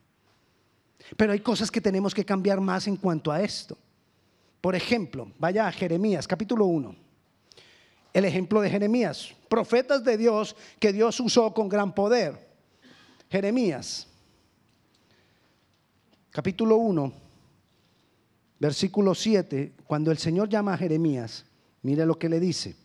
Pero 1.17 1.31
hay 1.31 1.39
cosas 1.39 1.71
que 1.71 1.81
tenemos 1.81 2.13
que 2.13 2.25
cambiar 2.25 2.61
más 2.61 2.87
en 2.87 2.97
cuanto 2.97 3.31
a 3.31 3.41
esto. 3.41 3.77
Por 4.61 4.75
ejemplo, 4.75 5.31
vaya 5.39 5.67
a 5.67 5.71
Jeremías 5.71 6.27
capítulo 6.27 6.65
1. 6.65 6.95
El 8.13 8.25
ejemplo 8.25 8.61
de 8.61 8.69
Jeremías, 8.69 9.33
profetas 9.49 10.03
de 10.03 10.17
Dios 10.17 10.55
que 10.79 10.93
Dios 10.93 11.19
usó 11.19 11.53
con 11.53 11.67
gran 11.67 11.95
poder. 11.95 12.53
Jeremías 13.29 14.07
capítulo 16.33 16.77
1, 16.77 17.13
versículo 18.59 19.13
7, 19.13 19.75
cuando 19.85 20.09
el 20.09 20.17
Señor 20.17 20.49
llama 20.49 20.73
a 20.73 20.77
Jeremías, 20.77 21.45
mire 21.83 22.07
lo 22.07 22.17
que 22.17 22.27
le 22.27 22.39
dice. 22.39 22.75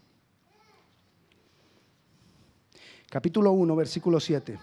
Capítulo 3.08 3.52
1, 3.52 3.74
versículo 3.74 4.20
7. 4.20 4.58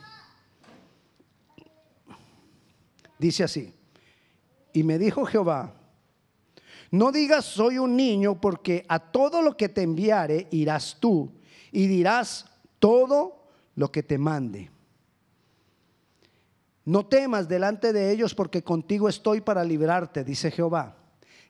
Dice 3.17 3.43
así, 3.43 3.73
y 4.71 4.83
me 4.83 4.99
dijo 4.99 5.25
Jehová, 5.25 5.73
no 6.91 7.11
digas 7.11 7.43
soy 7.43 7.79
un 7.79 7.95
niño 7.95 8.39
porque 8.39 8.85
a 8.87 8.99
todo 8.99 9.41
lo 9.41 9.57
que 9.57 9.67
te 9.67 9.81
enviare 9.81 10.47
irás 10.51 10.97
tú 10.99 11.31
y 11.71 11.87
dirás 11.87 12.45
todo 12.77 13.47
lo 13.73 13.91
que 13.91 14.03
te 14.03 14.19
mande. 14.19 14.74
No 16.85 17.07
temas 17.07 17.49
delante 17.49 17.91
de 17.93 18.11
ellos 18.11 18.35
porque 18.35 18.63
contigo 18.63 19.09
estoy 19.09 19.41
para 19.41 19.63
librarte, 19.63 20.23
dice 20.23 20.51
Jehová. 20.51 20.95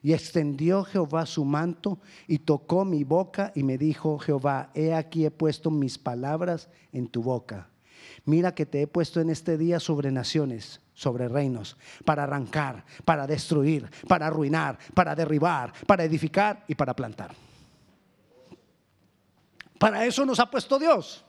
Y 0.02 0.14
extendió 0.14 0.84
Jehová 0.84 1.26
su 1.26 1.44
manto 1.44 1.98
y 2.26 2.38
tocó 2.38 2.84
mi 2.84 3.04
boca 3.04 3.52
y 3.54 3.62
me 3.62 3.76
dijo 3.76 4.18
Jehová, 4.18 4.70
he 4.74 4.94
aquí 4.94 5.26
he 5.26 5.30
puesto 5.30 5.70
mis 5.70 5.98
palabras 5.98 6.68
en 6.92 7.08
tu 7.08 7.22
boca. 7.22 7.68
Mira 8.24 8.54
que 8.54 8.66
te 8.66 8.82
he 8.82 8.86
puesto 8.86 9.20
en 9.20 9.30
este 9.30 9.58
día 9.58 9.78
sobre 9.78 10.10
naciones, 10.10 10.80
sobre 10.94 11.28
reinos, 11.28 11.76
para 12.04 12.22
arrancar, 12.22 12.84
para 13.04 13.26
destruir, 13.26 13.90
para 14.08 14.28
arruinar, 14.28 14.78
para 14.94 15.14
derribar, 15.14 15.72
para 15.86 16.04
edificar 16.04 16.64
y 16.66 16.74
para 16.74 16.94
plantar. 16.94 17.34
Para 19.78 20.06
eso 20.06 20.24
nos 20.24 20.40
ha 20.40 20.50
puesto 20.50 20.78
Dios. 20.78 21.24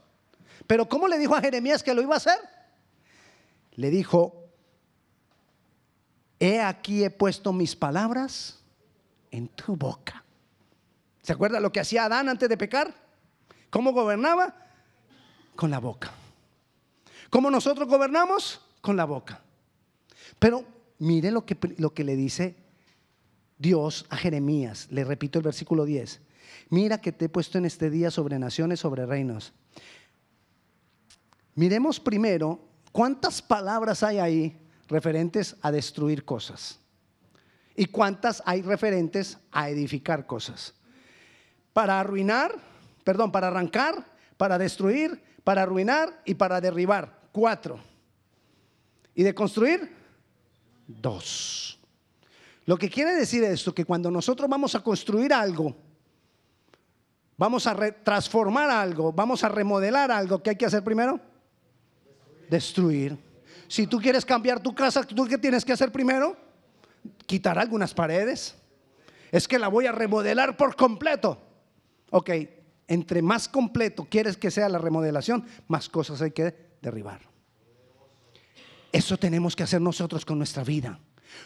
Pero 0.65 0.87
¿cómo 0.87 1.07
le 1.07 1.17
dijo 1.17 1.35
a 1.35 1.41
Jeremías 1.41 1.83
que 1.83 1.93
lo 1.93 2.01
iba 2.01 2.13
a 2.13 2.17
hacer? 2.17 2.56
Le 3.77 3.89
dijo, 3.91 4.49
he 6.39 6.59
aquí 6.59 7.03
he 7.03 7.09
puesto 7.09 7.53
mis 7.53 7.75
palabras 7.75 8.59
en 9.31 9.47
tu 9.47 9.75
boca. 9.75 10.23
¿Se 11.21 11.31
acuerda 11.33 11.59
lo 11.59 11.71
que 11.71 11.79
hacía 11.79 12.05
Adán 12.05 12.27
antes 12.27 12.49
de 12.49 12.57
pecar? 12.57 12.93
¿Cómo 13.69 13.93
gobernaba? 13.93 14.55
Con 15.55 15.69
la 15.69 15.79
boca. 15.79 16.11
¿Cómo 17.29 17.51
nosotros 17.51 17.87
gobernamos? 17.87 18.61
Con 18.81 18.97
la 18.97 19.05
boca. 19.05 19.41
Pero 20.39 20.65
mire 20.97 21.31
lo 21.31 21.45
que, 21.45 21.57
lo 21.77 21.93
que 21.93 22.03
le 22.03 22.15
dice 22.15 22.55
Dios 23.59 24.05
a 24.09 24.17
Jeremías. 24.17 24.87
Le 24.89 25.03
repito 25.03 25.37
el 25.37 25.43
versículo 25.43 25.85
10. 25.85 26.21
Mira 26.69 26.99
que 26.99 27.11
te 27.11 27.25
he 27.25 27.29
puesto 27.29 27.59
en 27.59 27.65
este 27.65 27.91
día 27.91 28.09
sobre 28.09 28.39
naciones, 28.39 28.79
sobre 28.79 29.05
reinos. 29.05 29.53
Miremos 31.53 31.99
primero 31.99 32.66
¿Cuántas 32.97 33.43
palabras 33.43 34.01
hay 34.01 34.17
ahí 34.17 34.59
referentes 34.87 35.55
a 35.61 35.71
destruir 35.71 36.25
cosas? 36.25 36.79
¿Y 37.75 37.85
cuántas 37.85 38.41
hay 38.43 38.63
referentes 38.63 39.37
a 39.51 39.69
edificar 39.69 40.25
cosas? 40.25 40.73
Para 41.73 41.99
arruinar, 41.99 42.55
perdón, 43.03 43.31
para 43.31 43.49
arrancar, 43.49 44.03
para 44.35 44.57
destruir, 44.57 45.23
para 45.43 45.61
arruinar 45.61 46.23
y 46.25 46.33
para 46.33 46.59
derribar. 46.59 47.29
Cuatro. 47.31 47.79
¿Y 49.13 49.21
de 49.21 49.35
construir? 49.35 49.95
Dos. 50.87 51.79
Lo 52.65 52.79
que 52.79 52.89
quiere 52.89 53.13
decir 53.13 53.43
esto, 53.43 53.75
que 53.75 53.85
cuando 53.85 54.09
nosotros 54.09 54.49
vamos 54.49 54.73
a 54.73 54.79
construir 54.79 55.31
algo, 55.33 55.77
vamos 57.37 57.67
a 57.67 57.75
transformar 58.03 58.71
algo, 58.71 59.13
vamos 59.13 59.43
a 59.43 59.49
remodelar 59.49 60.09
algo, 60.09 60.41
¿qué 60.41 60.49
hay 60.49 60.55
que 60.55 60.65
hacer 60.65 60.83
primero? 60.83 61.36
Destruir. 62.49 63.17
Si 63.67 63.87
tú 63.87 63.99
quieres 63.99 64.25
cambiar 64.25 64.61
tu 64.61 64.73
casa, 64.73 65.03
¿tú 65.03 65.25
qué 65.25 65.37
tienes 65.37 65.65
que 65.65 65.73
hacer 65.73 65.91
primero? 65.91 66.37
Quitar 67.25 67.59
algunas 67.59 67.93
paredes. 67.93 68.55
Es 69.31 69.47
que 69.47 69.59
la 69.59 69.67
voy 69.67 69.85
a 69.85 69.91
remodelar 69.91 70.55
por 70.55 70.75
completo. 70.75 71.37
Ok, 72.11 72.29
entre 72.87 73.21
más 73.21 73.49
completo 73.49 74.07
quieres 74.09 74.37
que 74.37 74.49
sea 74.49 74.69
la 74.69 74.77
remodelación, 74.77 75.45
más 75.67 75.89
cosas 75.89 76.21
hay 76.21 76.31
que 76.31 76.55
derribar. 76.81 77.21
Eso 78.91 79.17
tenemos 79.17 79.55
que 79.55 79.63
hacer 79.63 79.81
nosotros 79.81 80.25
con 80.25 80.37
nuestra 80.37 80.63
vida. 80.63 80.97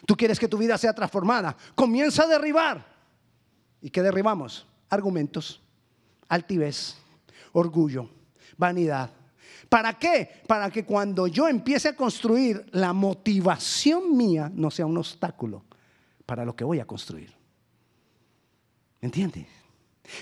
Tú 0.05 0.15
quieres 0.15 0.39
que 0.39 0.47
tu 0.47 0.57
vida 0.57 0.77
sea 0.77 0.93
transformada. 0.93 1.57
Comienza 1.75 2.23
a 2.23 2.27
derribar. 2.27 2.85
¿Y 3.81 3.89
qué 3.89 4.03
derribamos? 4.03 4.67
Argumentos, 4.89 5.59
altivez, 6.27 6.95
orgullo, 7.51 8.09
vanidad, 8.57 9.09
¿Para 9.71 9.97
qué? 9.97 10.29
Para 10.47 10.69
que 10.69 10.83
cuando 10.83 11.27
yo 11.27 11.47
empiece 11.47 11.87
a 11.87 11.95
construir, 11.95 12.65
la 12.73 12.91
motivación 12.91 14.17
mía 14.17 14.51
no 14.53 14.69
sea 14.69 14.85
un 14.85 14.97
obstáculo 14.97 15.63
para 16.25 16.43
lo 16.43 16.53
que 16.53 16.65
voy 16.65 16.81
a 16.81 16.85
construir. 16.85 17.33
¿Entiendes? 18.99 19.47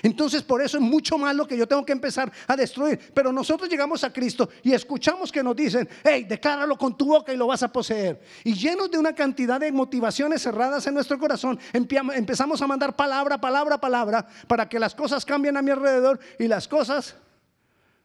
Entonces 0.03 0.43
por 0.43 0.61
eso 0.61 0.77
es 0.77 0.83
mucho 0.83 1.17
más 1.17 1.35
lo 1.35 1.47
que 1.47 1.57
yo 1.57 1.67
tengo 1.67 1.83
que 1.83 1.93
empezar 1.93 2.31
a 2.45 2.55
destruir. 2.55 2.99
Pero 3.11 3.31
nosotros 3.31 3.67
llegamos 3.67 4.03
a 4.03 4.13
Cristo 4.13 4.51
y 4.61 4.71
escuchamos 4.71 5.31
que 5.31 5.41
nos 5.41 5.55
dicen, 5.55 5.89
hey, 6.03 6.27
decláralo 6.29 6.77
con 6.77 6.95
tu 6.95 7.07
boca 7.07 7.33
y 7.33 7.37
lo 7.37 7.47
vas 7.47 7.63
a 7.63 7.71
poseer. 7.71 8.21
Y 8.43 8.53
llenos 8.53 8.91
de 8.91 8.99
una 8.99 9.13
cantidad 9.13 9.59
de 9.59 9.71
motivaciones 9.71 10.43
cerradas 10.43 10.85
en 10.85 10.93
nuestro 10.93 11.17
corazón, 11.17 11.59
empezamos 11.73 12.61
a 12.61 12.67
mandar 12.67 12.95
palabra, 12.95 13.41
palabra, 13.41 13.81
palabra, 13.81 14.27
para 14.47 14.69
que 14.69 14.77
las 14.77 14.93
cosas 14.93 15.25
cambien 15.25 15.57
a 15.57 15.63
mi 15.63 15.71
alrededor 15.71 16.19
y 16.37 16.47
las 16.47 16.67
cosas 16.67 17.15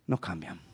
no 0.07 0.19
cambian. 0.19 0.73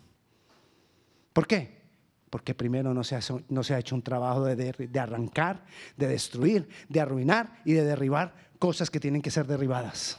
¿Por 1.40 1.46
qué? 1.46 1.80
Porque 2.28 2.54
primero 2.54 2.92
no 2.92 3.02
se, 3.02 3.14
ha, 3.16 3.78
hecho 3.78 3.94
un 3.94 4.02
trabajo 4.02 4.44
de, 4.44 5.00
arrancar, 5.00 5.64
de 5.96 6.06
destruir, 6.06 6.68
de 6.86 7.00
arruinar 7.00 7.62
y 7.64 7.72
de 7.72 7.82
derribar 7.82 8.34
cosas 8.58 8.90
que 8.90 9.00
tienen 9.00 9.22
que 9.22 9.30
ser 9.30 9.46
derribadas. 9.46 10.18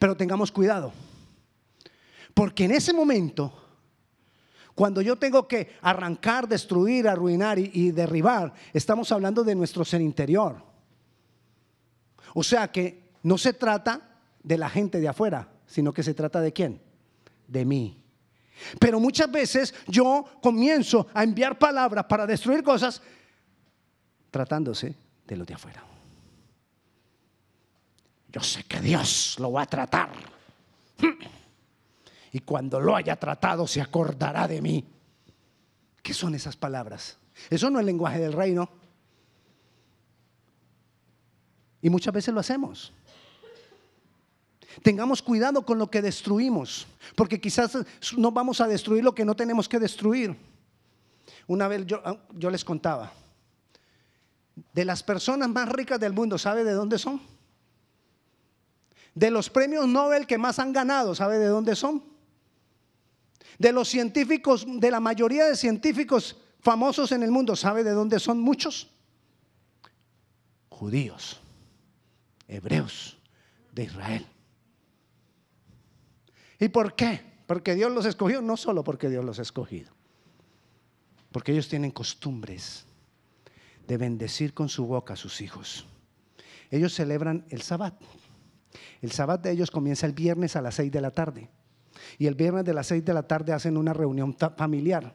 Pero 0.00 0.16
tengamos 0.16 0.50
cuidado, 0.50 0.92
porque 2.34 2.64
en 2.64 2.72
ese 2.72 2.92
momento, 2.92 3.52
cuando 4.74 5.00
yo 5.00 5.14
tengo 5.14 5.46
que 5.46 5.76
arrancar, 5.80 6.48
destruir, 6.48 7.06
arruinar 7.06 7.56
y 7.60 7.92
derribar, 7.92 8.52
estamos 8.72 9.12
hablando 9.12 9.44
de 9.44 9.54
nuestro 9.54 9.84
ser 9.84 10.00
interior. 10.00 10.60
O 12.34 12.42
sea 12.42 12.72
que 12.72 13.12
no 13.22 13.38
se 13.38 13.52
trata 13.52 14.18
de 14.42 14.58
la 14.58 14.68
gente 14.68 14.98
de 14.98 15.06
afuera, 15.06 15.50
sino 15.68 15.92
que 15.92 16.02
se 16.02 16.14
trata 16.14 16.40
de 16.40 16.52
quién? 16.52 16.80
De 17.46 17.64
mí. 17.64 18.02
Pero 18.78 19.00
muchas 19.00 19.30
veces 19.30 19.74
yo 19.86 20.24
comienzo 20.42 21.08
a 21.14 21.22
enviar 21.22 21.58
palabras 21.58 22.04
para 22.06 22.26
destruir 22.26 22.62
cosas 22.62 23.02
tratándose 24.30 24.94
de 25.26 25.36
lo 25.36 25.44
de 25.44 25.54
afuera. 25.54 25.82
Yo 28.32 28.42
sé 28.42 28.64
que 28.64 28.80
Dios 28.80 29.36
lo 29.38 29.52
va 29.52 29.62
a 29.62 29.66
tratar. 29.66 30.10
Y 32.32 32.40
cuando 32.40 32.80
lo 32.80 32.94
haya 32.94 33.16
tratado 33.16 33.66
se 33.66 33.80
acordará 33.80 34.46
de 34.46 34.60
mí. 34.60 34.84
¿Qué 36.02 36.12
son 36.12 36.34
esas 36.34 36.56
palabras? 36.56 37.18
Eso 37.50 37.70
no 37.70 37.80
es 37.80 37.86
lenguaje 37.86 38.18
del 38.18 38.32
reino. 38.32 38.68
Y 41.80 41.90
muchas 41.90 42.12
veces 42.12 42.34
lo 42.34 42.40
hacemos. 42.40 42.92
Tengamos 44.82 45.22
cuidado 45.22 45.64
con 45.64 45.78
lo 45.78 45.90
que 45.90 46.02
destruimos, 46.02 46.86
porque 47.14 47.40
quizás 47.40 47.78
no 48.16 48.30
vamos 48.30 48.60
a 48.60 48.68
destruir 48.68 49.02
lo 49.02 49.14
que 49.14 49.24
no 49.24 49.34
tenemos 49.34 49.68
que 49.68 49.78
destruir. 49.78 50.36
Una 51.46 51.68
vez 51.68 51.86
yo, 51.86 52.00
ah, 52.04 52.16
yo 52.34 52.50
les 52.50 52.64
contaba, 52.64 53.12
de 54.72 54.84
las 54.84 55.02
personas 55.02 55.48
más 55.48 55.68
ricas 55.68 56.00
del 56.00 56.12
mundo, 56.12 56.38
¿sabe 56.38 56.64
de 56.64 56.72
dónde 56.72 56.98
son? 56.98 57.20
De 59.14 59.30
los 59.30 59.48
premios 59.48 59.86
Nobel 59.86 60.26
que 60.26 60.38
más 60.38 60.58
han 60.58 60.72
ganado, 60.72 61.14
¿sabe 61.14 61.38
de 61.38 61.46
dónde 61.46 61.74
son? 61.74 62.02
De 63.58 63.72
los 63.72 63.88
científicos, 63.88 64.66
de 64.66 64.90
la 64.90 65.00
mayoría 65.00 65.46
de 65.46 65.56
científicos 65.56 66.36
famosos 66.60 67.12
en 67.12 67.22
el 67.22 67.30
mundo, 67.30 67.56
¿sabe 67.56 67.84
de 67.84 67.92
dónde 67.92 68.18
son 68.18 68.40
muchos? 68.40 68.90
Judíos, 70.68 71.40
hebreos 72.48 73.16
de 73.72 73.84
Israel. 73.84 74.26
¿Y 76.58 76.68
por 76.68 76.94
qué? 76.94 77.20
Porque 77.46 77.74
Dios 77.74 77.92
los 77.92 78.06
escogió, 78.06 78.42
no 78.42 78.56
solo 78.56 78.82
porque 78.82 79.08
Dios 79.08 79.24
los 79.24 79.38
ha 79.38 79.42
escogido, 79.42 79.92
porque 81.30 81.52
ellos 81.52 81.68
tienen 81.68 81.90
costumbres 81.90 82.86
de 83.86 83.96
bendecir 83.96 84.52
con 84.52 84.68
su 84.68 84.86
boca 84.86 85.14
a 85.14 85.16
sus 85.16 85.40
hijos. 85.40 85.86
Ellos 86.70 86.94
celebran 86.94 87.44
el 87.50 87.62
sabbat. 87.62 87.94
El 89.00 89.12
sabbat 89.12 89.42
de 89.42 89.52
ellos 89.52 89.70
comienza 89.70 90.06
el 90.06 90.12
viernes 90.12 90.56
a 90.56 90.62
las 90.62 90.74
seis 90.74 90.90
de 90.90 91.00
la 91.00 91.12
tarde. 91.12 91.48
Y 92.18 92.26
el 92.26 92.34
viernes 92.34 92.64
de 92.64 92.74
las 92.74 92.88
seis 92.88 93.04
de 93.04 93.14
la 93.14 93.22
tarde 93.22 93.52
hacen 93.52 93.76
una 93.76 93.92
reunión 93.92 94.36
familiar. 94.56 95.14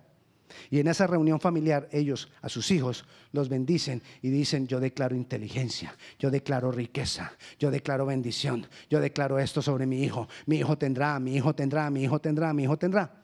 Y 0.70 0.80
en 0.80 0.88
esa 0.88 1.08
reunión 1.08 1.40
familiar 1.40 1.88
ellos 1.92 2.30
a 2.42 2.50
sus 2.50 2.72
hijos 2.72 3.06
los 3.32 3.50
bendicen 3.50 4.02
y 4.22 4.30
dicen, 4.30 4.68
yo 4.68 4.80
declaro 4.80 5.16
inteligencia, 5.16 5.96
yo 6.20 6.32
declaro 6.32 6.72
riqueza, 6.72 7.34
yo 7.60 7.72
declaro 7.72 8.06
bendición, 8.06 8.68
yo 8.90 9.00
declaro 9.00 9.40
esto 9.40 9.62
sobre 9.62 9.86
mi 9.86 10.04
hijo, 10.04 10.28
mi 10.46 10.58
hijo 10.58 10.78
tendrá, 10.78 11.20
mi 11.20 11.36
hijo 11.36 11.54
tendrá, 11.54 11.90
mi 11.90 12.04
hijo 12.04 12.20
tendrá, 12.20 12.54
mi 12.54 12.64
hijo 12.64 12.78
tendrá. 12.78 13.24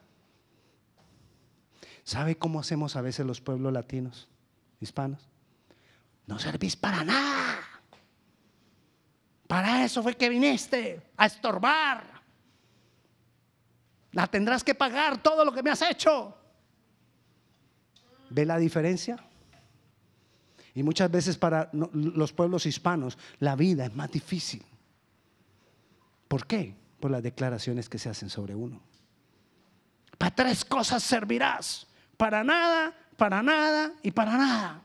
¿Sabe 2.03 2.37
cómo 2.37 2.59
hacemos 2.59 2.95
a 2.95 3.01
veces 3.01 3.25
los 3.25 3.41
pueblos 3.41 3.73
latinos, 3.73 4.29
hispanos? 4.79 5.27
No 6.25 6.39
servís 6.39 6.75
para 6.75 7.03
nada. 7.03 7.59
Para 9.47 9.83
eso 9.83 10.03
fue 10.03 10.15
que 10.15 10.29
viniste, 10.29 11.01
a 11.17 11.25
estorbar. 11.25 12.03
La 14.11 14.27
tendrás 14.27 14.63
que 14.63 14.75
pagar 14.75 15.21
todo 15.21 15.45
lo 15.45 15.51
que 15.51 15.63
me 15.63 15.69
has 15.69 15.81
hecho. 15.81 16.37
¿Ve 18.29 18.45
la 18.45 18.57
diferencia? 18.57 19.17
Y 20.73 20.83
muchas 20.83 21.09
veces 21.09 21.37
para 21.37 21.69
los 21.73 22.33
pueblos 22.33 22.65
hispanos 22.65 23.17
la 23.39 23.55
vida 23.55 23.85
es 23.85 23.95
más 23.95 24.11
difícil. 24.11 24.63
¿Por 26.27 26.45
qué? 26.45 26.75
Por 26.99 27.11
las 27.11 27.23
declaraciones 27.23 27.89
que 27.89 27.97
se 27.97 28.09
hacen 28.09 28.29
sobre 28.29 28.53
uno. 28.53 28.79
Para 30.17 30.35
tres 30.35 30.65
cosas 30.65 31.01
servirás. 31.03 31.87
Para 32.15 32.43
nada, 32.43 32.93
para 33.15 33.41
nada 33.41 33.93
y 34.03 34.11
para 34.11 34.37
nada. 34.37 34.81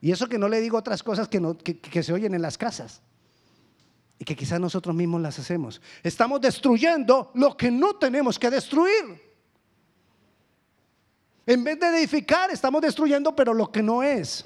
Y 0.00 0.10
eso 0.10 0.28
que 0.28 0.38
no 0.38 0.48
le 0.48 0.60
digo 0.60 0.76
otras 0.76 1.02
cosas 1.02 1.28
que, 1.28 1.40
no, 1.40 1.56
que, 1.56 2.02
se 2.02 2.12
oyen 2.12 2.34
en 2.34 2.42
las 2.42 2.58
casas 2.58 3.02
y 4.18 4.24
que 4.24 4.34
quizás 4.34 4.60
nosotros 4.60 4.94
mismos 4.94 5.20
las 5.20 5.38
hacemos. 5.38 5.80
Estamos 6.02 6.40
destruyendo 6.40 7.30
lo 7.34 7.56
que 7.56 7.70
no 7.70 7.94
tenemos 7.96 8.38
que 8.38 8.50
destruir. 8.50 9.31
En 11.46 11.64
vez 11.64 11.78
de 11.78 11.88
edificar, 11.88 12.50
estamos 12.50 12.82
destruyendo, 12.82 13.34
pero 13.34 13.52
lo 13.52 13.70
que 13.70 13.82
no 13.82 14.02
es. 14.02 14.44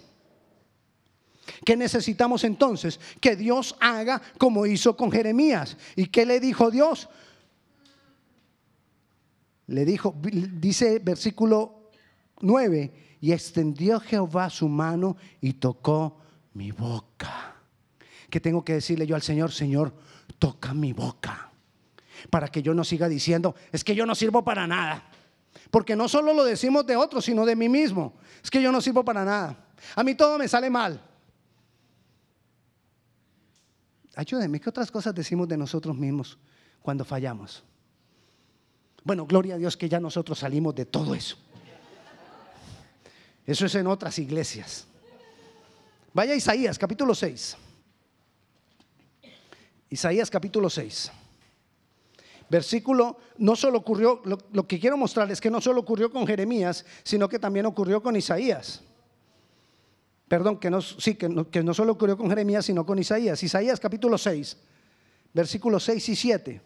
¿Qué 1.64 1.76
necesitamos 1.76 2.44
entonces? 2.44 2.98
Que 3.20 3.36
Dios 3.36 3.76
haga 3.80 4.20
como 4.38 4.66
hizo 4.66 4.96
con 4.96 5.10
Jeremías. 5.12 5.76
¿Y 5.94 6.06
qué 6.06 6.26
le 6.26 6.40
dijo 6.40 6.70
Dios? 6.70 7.08
Le 9.68 9.84
dijo, 9.84 10.14
dice 10.22 11.00
versículo 11.00 11.90
9, 12.40 13.18
y 13.20 13.32
extendió 13.32 13.98
Jehová 14.00 14.50
su 14.50 14.68
mano 14.68 15.16
y 15.40 15.54
tocó 15.54 16.18
mi 16.54 16.70
boca. 16.70 17.56
¿Qué 18.30 18.40
tengo 18.40 18.64
que 18.64 18.74
decirle 18.74 19.06
yo 19.06 19.16
al 19.16 19.22
Señor? 19.22 19.52
Señor, 19.52 19.94
toca 20.38 20.72
mi 20.74 20.92
boca. 20.92 21.50
Para 22.30 22.48
que 22.48 22.62
yo 22.62 22.74
no 22.74 22.84
siga 22.84 23.08
diciendo, 23.08 23.54
es 23.72 23.84
que 23.84 23.94
yo 23.94 24.06
no 24.06 24.14
sirvo 24.14 24.44
para 24.44 24.66
nada. 24.66 25.10
Porque 25.76 25.94
no 25.94 26.08
solo 26.08 26.32
lo 26.32 26.42
decimos 26.42 26.86
de 26.86 26.96
otros, 26.96 27.26
sino 27.26 27.44
de 27.44 27.54
mí 27.54 27.68
mismo. 27.68 28.14
Es 28.42 28.50
que 28.50 28.62
yo 28.62 28.72
no 28.72 28.80
sirvo 28.80 29.04
para 29.04 29.26
nada. 29.26 29.54
A 29.94 30.02
mí 30.02 30.14
todo 30.14 30.38
me 30.38 30.48
sale 30.48 30.70
mal. 30.70 30.98
Ayúdenme, 34.14 34.58
¿qué 34.58 34.70
otras 34.70 34.90
cosas 34.90 35.14
decimos 35.14 35.46
de 35.46 35.58
nosotros 35.58 35.94
mismos 35.94 36.38
cuando 36.80 37.04
fallamos? 37.04 37.62
Bueno, 39.04 39.26
gloria 39.26 39.56
a 39.56 39.58
Dios 39.58 39.76
que 39.76 39.86
ya 39.86 40.00
nosotros 40.00 40.38
salimos 40.38 40.74
de 40.74 40.86
todo 40.86 41.14
eso. 41.14 41.36
Eso 43.44 43.66
es 43.66 43.74
en 43.74 43.86
otras 43.86 44.18
iglesias. 44.18 44.86
Vaya 46.14 46.32
a 46.32 46.36
Isaías 46.36 46.78
capítulo 46.78 47.14
6. 47.14 47.54
Isaías 49.90 50.30
capítulo 50.30 50.70
6. 50.70 51.12
Versículo, 52.48 53.18
no 53.38 53.56
solo 53.56 53.78
ocurrió, 53.78 54.22
lo, 54.24 54.66
que 54.66 54.78
quiero 54.78 54.96
mostrarles 54.96 55.38
es 55.38 55.40
que 55.40 55.50
no 55.50 55.60
solo 55.60 55.80
ocurrió 55.80 56.12
con 56.12 56.26
Jeremías, 56.26 56.84
sino 57.02 57.28
que 57.28 57.38
también 57.38 57.66
ocurrió 57.66 58.02
con 58.02 58.14
Isaías. 58.14 58.82
Perdón, 60.28 60.58
que 60.58 60.70
no, 60.70 60.80
sí, 60.80 61.16
que 61.16 61.28
no, 61.28 61.50
que 61.50 61.62
no 61.62 61.74
solo 61.74 61.92
ocurrió 61.92 62.16
con 62.16 62.28
Jeremías, 62.28 62.64
sino 62.64 62.86
con 62.86 62.98
Isaías. 62.98 63.42
Isaías 63.42 63.80
capítulo 63.80 64.16
6, 64.16 64.56
versículos 65.34 65.84
6 65.84 66.08
y 66.08 66.16
7. 66.16 66.60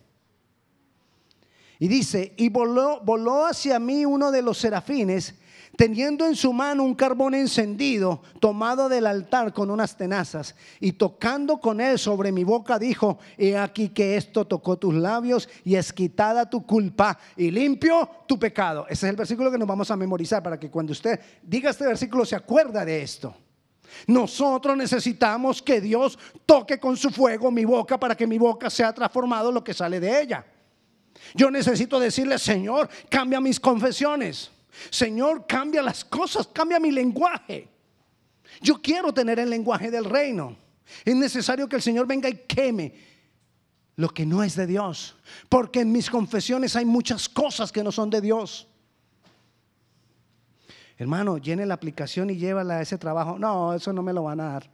Y 1.79 1.89
dice, 1.89 2.35
y 2.37 2.51
voló, 2.51 3.01
voló 3.01 3.47
hacia 3.47 3.79
mí 3.79 4.05
uno 4.05 4.31
de 4.31 4.43
los 4.43 4.59
serafines 4.59 5.35
teniendo 5.77 6.27
en 6.27 6.37
su 6.37 6.53
mano 6.53 6.85
un 6.85 6.95
carbón 6.95 7.35
encendido, 7.35 8.23
tomado 8.39 8.89
del 8.89 9.07
altar 9.07 9.53
con 9.53 9.71
unas 9.71 9.97
tenazas, 9.97 10.55
y 10.79 10.93
tocando 10.93 11.59
con 11.59 11.81
él 11.81 11.99
sobre 11.99 12.33
mi 12.33 12.45
boca, 12.45 12.79
dijo, 12.79 13.19
he 13.39 13.57
aquí 13.57 13.89
que 13.89 14.17
esto 14.17 14.47
tocó 14.47 14.77
tus 14.77 14.95
labios 14.95 15.49
y 15.65 15.77
es 15.77 15.93
quitada 15.93 16.49
tu 16.49 16.67
culpa 16.67 17.19
y 17.37 17.51
limpio 17.51 18.09
tu 18.27 18.39
pecado. 18.39 18.87
Ese 18.89 19.07
es 19.07 19.11
el 19.11 19.17
versículo 19.17 19.51
que 19.51 19.59
nos 19.59 19.69
vamos 19.69 19.91
a 19.91 19.97
memorizar 19.97 20.43
para 20.43 20.59
que 20.59 20.71
cuando 20.71 20.93
usted 20.93 21.19
diga 21.43 21.71
este 21.71 21.87
versículo 21.87 22.25
se 22.25 22.37
acuerda 22.37 22.85
de 22.85 23.03
esto. 23.03 23.35
Nosotros 24.07 24.77
necesitamos 24.77 25.61
que 25.61 25.81
Dios 25.81 26.19
toque 26.47 26.79
con 26.79 26.97
su 26.97 27.11
fuego 27.11 27.51
mi 27.51 27.65
boca 27.65 27.99
para 27.99 28.15
que 28.15 28.27
mi 28.27 28.39
boca 28.39 28.71
sea 28.71 28.93
transformado 28.93 29.51
lo 29.51 29.65
que 29.65 29.75
sale 29.75 29.99
de 29.99 30.23
ella. 30.23 30.45
Yo 31.35 31.51
necesito 31.51 31.99
decirle, 31.99 32.39
Señor, 32.39 32.89
cambia 33.09 33.41
mis 33.41 33.61
confesiones. 33.61 34.51
Señor, 34.91 35.47
cambia 35.47 35.83
las 35.83 36.05
cosas, 36.05 36.47
cambia 36.47 36.79
mi 36.79 36.91
lenguaje. 36.91 37.69
Yo 38.61 38.81
quiero 38.81 39.13
tener 39.13 39.39
el 39.39 39.51
lenguaje 39.51 39.91
del 39.91 40.05
reino. 40.05 40.57
Es 41.05 41.15
necesario 41.15 41.69
que 41.69 41.77
el 41.77 41.83
Señor 41.83 42.07
venga 42.07 42.29
y 42.29 42.35
queme 42.47 42.95
lo 43.97 44.09
que 44.09 44.27
no 44.27 44.43
es 44.43 44.57
de 44.57 44.67
Dios. 44.67 45.17
Porque 45.49 45.81
en 45.81 45.93
mis 45.93 46.11
confesiones 46.11 46.77
hay 46.77 46.85
muchas 46.85 47.29
cosas 47.29 47.71
que 47.71 47.85
no 47.85 47.93
son 47.93 48.11
de 48.11 48.21
Dios. 48.21 48.67
Hermano, 50.97 51.39
llene 51.39 51.65
la 51.65 51.75
aplicación 51.75 52.29
y 52.31 52.37
llévala 52.37 52.79
a 52.79 52.83
ese 52.83 52.99
trabajo. 52.99 53.39
No, 53.39 53.73
eso 53.73 53.93
no 53.93 54.03
me 54.03 54.13
lo 54.13 54.25
van 54.25 54.41
a 54.41 54.53
dar. 54.53 54.71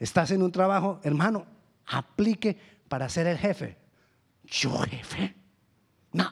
Estás 0.00 0.32
en 0.32 0.42
un 0.42 0.50
trabajo, 0.50 0.98
hermano, 1.04 1.46
aplique 1.86 2.58
para 2.92 3.08
ser 3.08 3.26
el 3.26 3.38
jefe. 3.38 3.74
Yo 4.44 4.70
jefe. 4.80 5.34
No. 6.12 6.30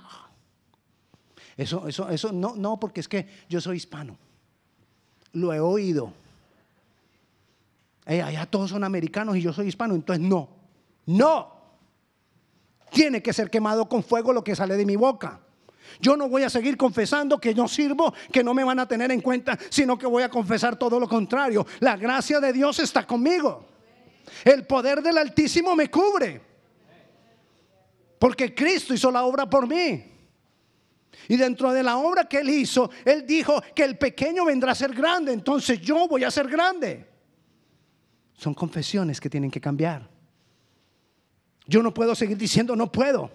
Eso, 1.56 1.88
eso, 1.88 2.10
eso, 2.10 2.32
no, 2.32 2.54
no, 2.54 2.78
porque 2.78 3.00
es 3.00 3.08
que 3.08 3.26
yo 3.48 3.62
soy 3.62 3.78
hispano. 3.78 4.18
Lo 5.32 5.54
he 5.54 5.58
oído. 5.58 6.12
allá 8.04 8.44
todos 8.44 8.68
son 8.68 8.84
americanos 8.84 9.38
y 9.38 9.40
yo 9.40 9.54
soy 9.54 9.68
hispano, 9.68 9.94
entonces 9.94 10.22
no. 10.22 10.50
No. 11.06 11.50
Tiene 12.92 13.22
que 13.22 13.32
ser 13.32 13.48
quemado 13.48 13.88
con 13.88 14.02
fuego 14.02 14.30
lo 14.34 14.44
que 14.44 14.54
sale 14.54 14.76
de 14.76 14.84
mi 14.84 14.96
boca. 14.96 15.40
Yo 15.98 16.14
no 16.14 16.28
voy 16.28 16.42
a 16.42 16.50
seguir 16.50 16.76
confesando 16.76 17.40
que 17.40 17.54
no 17.54 17.68
sirvo, 17.68 18.12
que 18.30 18.44
no 18.44 18.52
me 18.52 18.64
van 18.64 18.80
a 18.80 18.86
tener 18.86 19.10
en 19.12 19.22
cuenta, 19.22 19.58
sino 19.70 19.96
que 19.96 20.06
voy 20.06 20.24
a 20.24 20.28
confesar 20.28 20.76
todo 20.76 21.00
lo 21.00 21.08
contrario. 21.08 21.66
La 21.78 21.96
gracia 21.96 22.38
de 22.38 22.52
Dios 22.52 22.80
está 22.80 23.06
conmigo. 23.06 23.64
El 24.44 24.66
poder 24.66 25.00
del 25.00 25.16
Altísimo 25.16 25.74
me 25.74 25.90
cubre. 25.90 26.49
Porque 28.20 28.54
Cristo 28.54 28.92
hizo 28.92 29.10
la 29.10 29.24
obra 29.24 29.48
por 29.48 29.66
mí. 29.66 30.04
Y 31.26 31.36
dentro 31.38 31.72
de 31.72 31.82
la 31.82 31.96
obra 31.96 32.28
que 32.28 32.40
Él 32.40 32.50
hizo, 32.50 32.90
Él 33.02 33.26
dijo 33.26 33.62
que 33.74 33.82
el 33.82 33.96
pequeño 33.96 34.44
vendrá 34.44 34.72
a 34.72 34.74
ser 34.74 34.94
grande. 34.94 35.32
Entonces 35.32 35.80
yo 35.80 36.06
voy 36.06 36.22
a 36.22 36.30
ser 36.30 36.46
grande. 36.46 37.08
Son 38.34 38.52
confesiones 38.52 39.18
que 39.18 39.30
tienen 39.30 39.50
que 39.50 39.58
cambiar. 39.58 40.06
Yo 41.66 41.82
no 41.82 41.94
puedo 41.94 42.14
seguir 42.14 42.36
diciendo 42.36 42.76
no 42.76 42.92
puedo. 42.92 43.30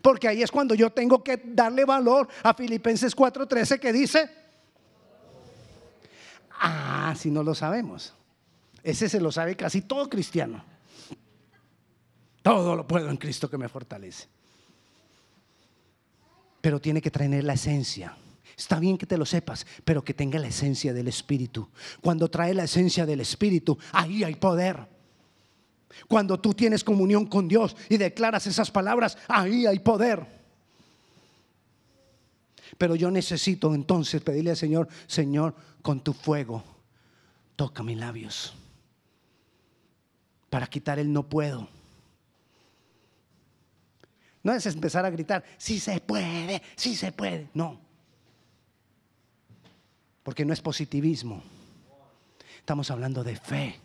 Porque 0.00 0.28
ahí 0.28 0.40
es 0.40 0.52
cuando 0.52 0.76
yo 0.76 0.90
tengo 0.90 1.24
que 1.24 1.42
darle 1.44 1.84
valor 1.84 2.28
a 2.44 2.54
Filipenses 2.54 3.16
4:13 3.16 3.80
que 3.80 3.92
dice, 3.92 4.30
ah, 6.60 7.12
si 7.18 7.28
no 7.28 7.42
lo 7.42 7.56
sabemos. 7.56 8.14
Ese 8.84 9.08
se 9.08 9.20
lo 9.20 9.32
sabe 9.32 9.56
casi 9.56 9.80
todo 9.80 10.08
cristiano. 10.08 10.64
Todo 12.42 12.76
lo 12.76 12.86
puedo 12.86 13.08
en 13.08 13.16
Cristo 13.16 13.48
que 13.48 13.58
me 13.58 13.68
fortalece. 13.68 14.28
pero 16.60 16.80
tiene 16.80 17.02
que 17.02 17.10
traer 17.10 17.42
la 17.42 17.54
esencia. 17.54 18.16
Está 18.56 18.78
bien 18.78 18.96
que 18.96 19.06
te 19.06 19.18
lo 19.18 19.26
sepas, 19.26 19.66
pero 19.84 20.04
que 20.04 20.14
tenga 20.14 20.38
la 20.38 20.46
esencia 20.46 20.92
del 20.92 21.08
Espíritu. 21.08 21.68
Cuando 22.00 22.30
trae 22.30 22.54
la 22.54 22.64
esencia 22.64 23.04
del 23.04 23.20
Espíritu, 23.20 23.76
ahí 23.92 24.22
hay 24.22 24.36
poder. 24.36 24.86
Cuando 26.06 26.38
tú 26.38 26.54
tienes 26.54 26.84
comunión 26.84 27.26
con 27.26 27.48
Dios 27.48 27.76
y 27.88 27.96
declaras 27.96 28.46
esas 28.46 28.70
palabras, 28.70 29.18
ahí 29.26 29.66
hay 29.66 29.80
poder. 29.80 30.24
Pero 32.78 32.94
yo 32.94 33.10
necesito 33.10 33.74
entonces 33.74 34.22
pedirle 34.22 34.50
al 34.50 34.56
Señor, 34.56 34.88
Señor, 35.06 35.54
con 35.82 36.00
tu 36.00 36.12
fuego, 36.12 36.62
toca 37.56 37.82
mis 37.82 37.98
labios. 37.98 38.54
Para 40.48 40.66
quitar 40.68 40.98
el 40.98 41.12
no 41.12 41.28
puedo. 41.28 41.68
No 44.42 44.52
es 44.52 44.66
empezar 44.66 45.04
a 45.04 45.10
gritar, 45.10 45.44
si 45.56 45.78
se 45.78 46.00
puede, 46.00 46.62
si 46.76 46.96
se 46.96 47.12
puede. 47.12 47.48
No. 47.54 47.80
Porque 50.22 50.44
no 50.44 50.52
es 50.52 50.60
positivismo. 50.60 51.42
Estamos 52.58 52.90
hablando 52.90 53.24
de 53.24 53.36
fe 53.36 53.80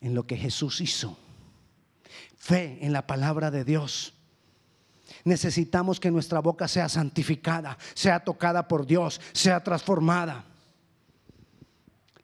en 0.00 0.14
lo 0.14 0.26
que 0.26 0.36
Jesús 0.36 0.80
hizo. 0.80 1.18
Fe 2.38 2.78
en 2.82 2.92
la 2.92 3.06
palabra 3.06 3.50
de 3.50 3.64
Dios. 3.64 4.14
Necesitamos 5.24 6.00
que 6.00 6.10
nuestra 6.10 6.40
boca 6.40 6.68
sea 6.68 6.88
santificada, 6.88 7.78
sea 7.94 8.20
tocada 8.20 8.68
por 8.68 8.86
Dios, 8.86 9.20
sea 9.32 9.62
transformada. 9.62 10.44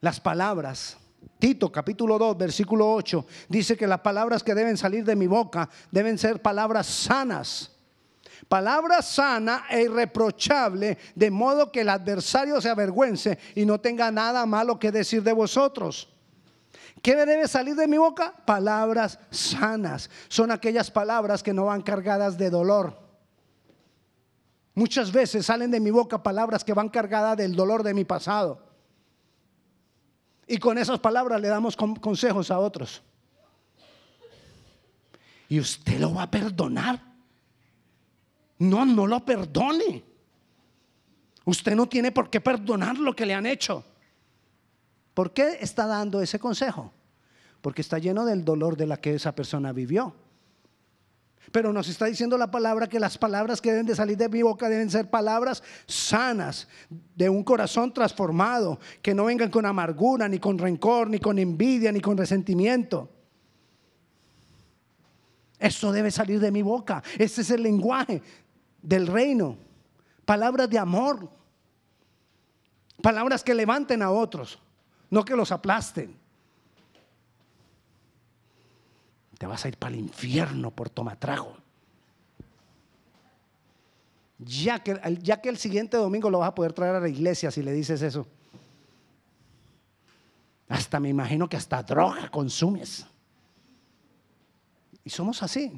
Las 0.01 0.19
palabras, 0.19 0.97
Tito 1.39 1.71
capítulo 1.71 2.17
2, 2.17 2.37
versículo 2.37 2.93
8, 2.93 3.25
dice 3.49 3.75
que 3.75 3.87
las 3.87 3.99
palabras 3.99 4.43
que 4.43 4.55
deben 4.55 4.77
salir 4.77 5.03
de 5.03 5.15
mi 5.15 5.27
boca 5.27 5.69
deben 5.91 6.17
ser 6.17 6.41
palabras 6.41 6.87
sanas. 6.87 7.71
Palabra 8.47 9.01
sana 9.01 9.65
e 9.69 9.83
irreprochable, 9.83 10.97
de 11.15 11.31
modo 11.31 11.71
que 11.71 11.81
el 11.81 11.89
adversario 11.89 12.59
se 12.61 12.69
avergüence 12.69 13.37
y 13.55 13.65
no 13.65 13.79
tenga 13.79 14.11
nada 14.11 14.45
malo 14.45 14.79
que 14.79 14.91
decir 14.91 15.23
de 15.23 15.33
vosotros. 15.33 16.09
¿Qué 17.01 17.15
debe 17.15 17.47
salir 17.47 17.75
de 17.75 17.87
mi 17.87 17.97
boca? 17.97 18.33
Palabras 18.45 19.19
sanas. 19.29 20.09
Son 20.29 20.51
aquellas 20.51 20.89
palabras 20.89 21.43
que 21.43 21.53
no 21.53 21.65
van 21.65 21.81
cargadas 21.81 22.37
de 22.37 22.49
dolor. 22.49 22.97
Muchas 24.75 25.11
veces 25.11 25.45
salen 25.45 25.69
de 25.69 25.79
mi 25.79 25.91
boca 25.91 26.23
palabras 26.23 26.63
que 26.63 26.73
van 26.73 26.89
cargadas 26.89 27.37
del 27.37 27.55
dolor 27.55 27.83
de 27.83 27.93
mi 27.93 28.05
pasado. 28.05 28.72
Y 30.53 30.59
con 30.59 30.77
esas 30.77 30.99
palabras 30.99 31.41
le 31.41 31.47
damos 31.47 31.75
consejos 31.75 32.51
a 32.51 32.59
otros. 32.59 33.01
¿Y 35.49 35.59
usted 35.59 35.99
lo 35.99 36.13
va 36.13 36.21
a 36.21 36.29
perdonar? 36.29 37.01
No, 38.59 38.85
no 38.85 39.07
lo 39.07 39.25
perdone. 39.25 40.03
Usted 41.45 41.73
no 41.73 41.87
tiene 41.87 42.11
por 42.11 42.29
qué 42.29 42.39
perdonar 42.39 42.99
lo 42.99 43.15
que 43.15 43.25
le 43.25 43.33
han 43.33 43.47
hecho. 43.47 43.83
¿Por 45.15 45.33
qué 45.33 45.57
está 45.59 45.87
dando 45.87 46.21
ese 46.21 46.37
consejo? 46.37 46.93
Porque 47.59 47.81
está 47.81 47.97
lleno 47.97 48.23
del 48.23 48.45
dolor 48.45 48.77
de 48.77 48.85
la 48.85 48.97
que 48.97 49.15
esa 49.15 49.33
persona 49.33 49.73
vivió. 49.73 50.13
Pero 51.53 51.71
nos 51.71 51.87
está 51.87 52.07
diciendo 52.07 52.35
la 52.35 52.49
palabra 52.49 52.89
que 52.89 52.99
las 52.99 53.15
palabras 53.15 53.61
que 53.61 53.69
deben 53.69 53.85
de 53.85 53.95
salir 53.95 54.17
de 54.17 54.27
mi 54.27 54.41
boca 54.41 54.67
deben 54.67 54.89
ser 54.89 55.11
palabras 55.11 55.61
sanas, 55.85 56.67
de 57.15 57.29
un 57.29 57.43
corazón 57.43 57.93
transformado, 57.93 58.79
que 59.03 59.13
no 59.13 59.25
vengan 59.25 59.51
con 59.51 59.63
amargura, 59.67 60.27
ni 60.27 60.39
con 60.39 60.57
rencor, 60.57 61.11
ni 61.11 61.19
con 61.19 61.37
envidia, 61.37 61.91
ni 61.91 62.01
con 62.01 62.17
resentimiento. 62.17 63.07
Eso 65.59 65.91
debe 65.91 66.09
salir 66.09 66.39
de 66.39 66.51
mi 66.51 66.63
boca. 66.63 67.03
Ese 67.19 67.41
es 67.41 67.51
el 67.51 67.61
lenguaje 67.61 68.23
del 68.81 69.05
reino. 69.05 69.55
Palabras 70.25 70.67
de 70.71 70.79
amor. 70.79 71.29
Palabras 72.99 73.43
que 73.43 73.53
levanten 73.53 74.01
a 74.01 74.09
otros 74.09 74.59
no 75.11 75.23
que 75.23 75.35
los 75.35 75.51
aplasten. 75.51 76.22
Te 79.43 79.47
vas 79.47 79.65
a 79.65 79.67
ir 79.67 79.75
para 79.75 79.93
el 79.93 79.99
infierno 79.99 80.71
por 80.71 80.89
tomatrago. 80.89 81.57
Ya 84.39 84.81
que, 84.81 84.97
ya 85.21 85.41
que 85.41 85.49
el 85.49 85.57
siguiente 85.57 85.97
domingo 85.97 86.29
lo 86.29 86.39
vas 86.39 86.47
a 86.47 86.55
poder 86.55 86.71
traer 86.71 86.95
a 86.95 87.01
la 87.01 87.09
iglesia 87.09 87.51
si 87.51 87.61
le 87.61 87.73
dices 87.73 88.01
eso. 88.01 88.25
Hasta 90.69 90.97
me 90.97 91.09
imagino 91.09 91.49
que 91.49 91.57
hasta 91.57 91.83
droga 91.83 92.31
consumes. 92.31 93.05
Y 95.03 95.09
somos 95.09 95.43
así. 95.43 95.77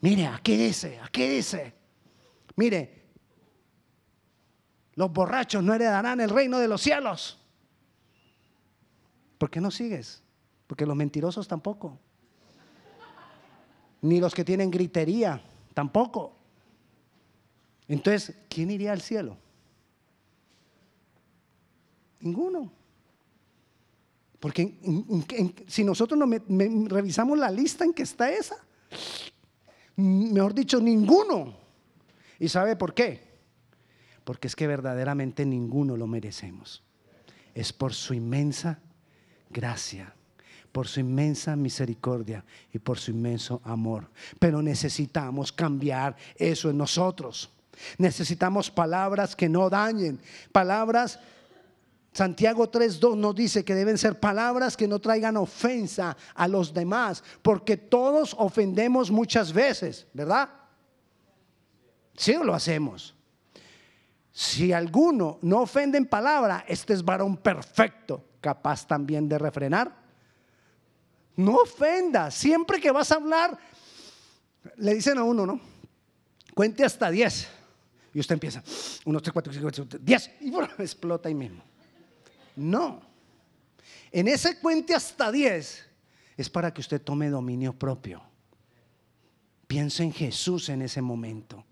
Mire, 0.00 0.26
aquí 0.26 0.56
dice, 0.56 0.98
aquí 0.98 1.28
dice. 1.28 1.72
Mire, 2.56 3.04
los 4.96 5.12
borrachos 5.12 5.62
no 5.62 5.74
heredarán 5.74 6.20
el 6.20 6.28
reino 6.28 6.58
de 6.58 6.66
los 6.66 6.80
cielos. 6.80 7.38
¿Por 9.38 9.48
qué 9.48 9.60
no 9.60 9.70
sigues? 9.70 10.24
Porque 10.66 10.84
los 10.84 10.96
mentirosos 10.96 11.46
tampoco. 11.46 12.00
Ni 14.02 14.20
los 14.20 14.34
que 14.34 14.44
tienen 14.44 14.70
gritería 14.70 15.42
tampoco. 15.74 16.36
Entonces, 17.88 18.36
¿quién 18.48 18.70
iría 18.70 18.92
al 18.92 19.00
cielo? 19.00 19.36
Ninguno. 22.20 22.70
Porque 24.38 24.76
si 25.68 25.84
nosotros 25.84 26.18
no 26.18 26.26
revisamos 26.88 27.38
la 27.38 27.50
lista 27.50 27.84
en 27.84 27.92
que 27.92 28.02
está 28.02 28.30
esa, 28.30 28.56
mejor 29.96 30.52
dicho, 30.52 30.80
ninguno. 30.80 31.56
¿Y 32.40 32.48
sabe 32.48 32.74
por 32.74 32.92
qué? 32.92 33.32
Porque 34.24 34.48
es 34.48 34.56
que 34.56 34.66
verdaderamente 34.66 35.46
ninguno 35.46 35.96
lo 35.96 36.08
merecemos. 36.08 36.82
Es 37.54 37.72
por 37.72 37.94
su 37.94 38.14
inmensa 38.14 38.80
gracia, 39.50 40.14
por 40.72 40.88
su 40.88 41.00
inmensa 41.00 41.54
misericordia 41.54 42.44
y 42.72 42.78
por 42.78 42.98
su 42.98 43.10
inmenso 43.10 43.60
amor. 43.64 44.08
Pero 44.38 44.62
necesitamos 44.62 45.52
cambiar 45.52 46.16
eso 46.36 46.70
en 46.70 46.78
nosotros. 46.78 47.50
Necesitamos 47.98 48.70
palabras 48.70 49.36
que 49.36 49.48
no 49.48 49.68
dañen, 49.70 50.18
palabras 50.50 51.18
Santiago 52.12 52.70
3.2 52.70 53.16
nos 53.16 53.34
dice 53.34 53.64
que 53.64 53.74
deben 53.74 53.96
ser 53.96 54.20
palabras 54.20 54.76
que 54.76 54.86
no 54.86 54.98
traigan 54.98 55.38
ofensa 55.38 56.14
a 56.34 56.46
los 56.46 56.74
demás, 56.74 57.24
porque 57.40 57.78
todos 57.78 58.36
ofendemos 58.38 59.10
muchas 59.10 59.52
veces, 59.52 60.06
¿verdad? 60.12 60.50
Sí 62.14 62.34
lo 62.42 62.54
hacemos. 62.54 63.14
Si 64.30 64.72
alguno 64.72 65.38
no 65.40 65.62
ofende 65.62 65.96
en 65.96 66.06
palabra, 66.06 66.64
este 66.68 66.92
es 66.92 67.02
varón 67.02 67.38
perfecto, 67.38 68.22
capaz 68.42 68.86
también 68.86 69.26
de 69.26 69.38
refrenar. 69.38 70.01
No 71.36 71.56
ofenda, 71.56 72.30
siempre 72.30 72.80
que 72.80 72.90
vas 72.90 73.10
a 73.10 73.16
hablar, 73.16 73.58
le 74.76 74.94
dicen 74.94 75.18
a 75.18 75.24
uno, 75.24 75.46
¿no? 75.46 75.60
Cuente 76.54 76.84
hasta 76.84 77.10
10. 77.10 77.48
Y 78.14 78.20
usted 78.20 78.34
empieza, 78.34 78.62
1, 79.04 79.20
3, 79.20 79.32
4, 79.32 79.52
5, 79.52 79.70
6, 79.72 79.88
10, 80.00 80.30
y 80.42 80.54
explota 80.82 81.28
ahí 81.28 81.34
mismo. 81.34 81.62
No. 82.56 83.00
En 84.10 84.28
ese 84.28 84.58
cuente 84.58 84.94
hasta 84.94 85.32
10 85.32 85.86
es 86.36 86.50
para 86.50 86.72
que 86.74 86.82
usted 86.82 87.00
tome 87.00 87.30
dominio 87.30 87.72
propio. 87.72 88.22
Piense 89.66 90.02
en 90.02 90.12
Jesús 90.12 90.68
en 90.68 90.82
ese 90.82 91.00
momento. 91.00 91.64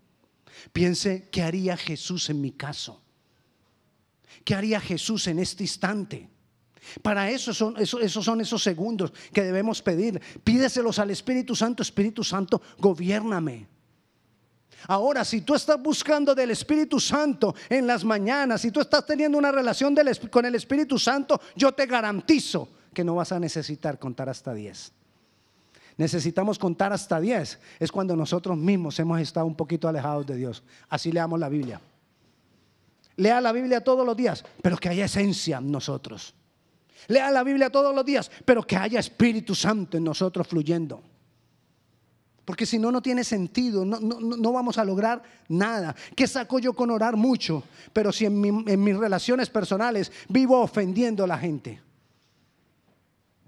Piense 0.73 1.29
qué 1.31 1.43
haría 1.43 1.77
Jesús 1.77 2.29
en 2.31 2.41
mi 2.41 2.51
caso. 2.51 3.01
¿Qué 4.43 4.55
haría 4.55 4.79
Jesús 4.79 5.27
en 5.27 5.37
este 5.37 5.63
instante? 5.63 6.27
Para 7.01 7.29
eso 7.29 7.53
son, 7.53 7.75
esos 7.77 8.25
son 8.25 8.41
esos 8.41 8.61
segundos 8.61 9.13
que 9.33 9.43
debemos 9.43 9.81
pedir. 9.81 10.19
Pídeselos 10.43 10.99
al 10.99 11.11
Espíritu 11.11 11.55
Santo, 11.55 11.83
Espíritu 11.83 12.23
Santo, 12.23 12.61
gobiername. 12.79 13.67
Ahora, 14.87 15.23
si 15.23 15.41
tú 15.41 15.53
estás 15.53 15.81
buscando 15.81 16.33
del 16.33 16.51
Espíritu 16.51 16.99
Santo 16.99 17.53
en 17.69 17.85
las 17.85 18.03
mañanas, 18.03 18.61
si 18.61 18.71
tú 18.71 18.79
estás 18.81 19.05
teniendo 19.05 19.37
una 19.37 19.51
relación 19.51 19.95
con 20.29 20.45
el 20.45 20.55
Espíritu 20.55 20.97
Santo, 20.97 21.39
yo 21.55 21.71
te 21.71 21.85
garantizo 21.85 22.67
que 22.93 23.03
no 23.03 23.15
vas 23.15 23.31
a 23.31 23.39
necesitar 23.39 23.99
contar 23.99 24.29
hasta 24.29 24.53
10. 24.53 24.91
Necesitamos 25.97 26.57
contar 26.57 26.91
hasta 26.93 27.19
10. 27.19 27.59
Es 27.79 27.91
cuando 27.91 28.15
nosotros 28.15 28.57
mismos 28.57 28.99
hemos 28.99 29.19
estado 29.21 29.45
un 29.45 29.55
poquito 29.55 29.87
alejados 29.87 30.25
de 30.25 30.35
Dios. 30.35 30.63
Así 30.89 31.11
leamos 31.11 31.39
la 31.39 31.47
Biblia. 31.47 31.79
Lea 33.17 33.39
la 33.39 33.51
Biblia 33.51 33.83
todos 33.83 34.05
los 34.05 34.17
días, 34.17 34.43
pero 34.63 34.77
que 34.77 34.89
haya 34.89 35.05
esencia 35.05 35.57
en 35.57 35.71
nosotros. 35.71 36.33
Lea 37.07 37.31
la 37.31 37.43
Biblia 37.43 37.69
todos 37.69 37.93
los 37.95 38.05
días, 38.05 38.29
pero 38.45 38.63
que 38.63 38.75
haya 38.75 38.99
Espíritu 38.99 39.55
Santo 39.55 39.97
en 39.97 40.03
nosotros 40.03 40.47
fluyendo. 40.47 41.03
Porque 42.45 42.65
si 42.65 42.79
no, 42.79 42.91
no 42.91 43.01
tiene 43.01 43.23
sentido, 43.23 43.85
no, 43.85 43.99
no, 43.99 44.51
vamos 44.51 44.77
a 44.77 44.83
lograr 44.83 45.21
nada. 45.47 45.95
¿Qué 46.15 46.27
saco 46.27 46.59
yo 46.59 46.73
con 46.73 46.89
orar 46.89 47.15
mucho? 47.15 47.63
Pero 47.93 48.11
si 48.11 48.25
en, 48.25 48.67
en 48.67 48.83
mis 48.83 48.97
relaciones 48.97 49.49
personales 49.49 50.11
vivo 50.27 50.59
ofendiendo 50.59 51.23
a 51.23 51.27
la 51.27 51.37
gente. 51.37 51.81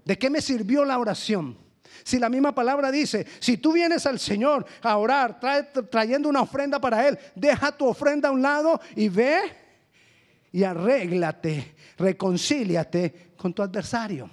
¿De 0.04 0.18
qué 0.18 0.30
me 0.30 0.40
sirvió 0.40 0.84
la 0.84 0.98
oración? 0.98 1.56
Si 2.02 2.18
la 2.18 2.28
misma 2.28 2.54
palabra 2.54 2.90
dice, 2.90 3.26
si 3.40 3.56
tú 3.56 3.72
vienes 3.72 4.06
al 4.06 4.18
Señor 4.18 4.66
a 4.82 4.96
orar 4.96 5.40
trayendo 5.90 6.28
una 6.28 6.42
ofrenda 6.42 6.80
para 6.80 7.08
Él, 7.08 7.18
deja 7.34 7.76
tu 7.76 7.86
ofrenda 7.86 8.28
a 8.28 8.32
un 8.32 8.42
lado 8.42 8.80
y 8.94 9.08
ve 9.08 9.63
y 10.54 10.62
arréglate, 10.62 11.74
reconcíliate 11.98 13.32
con 13.36 13.52
tu 13.52 13.60
adversario. 13.60 14.30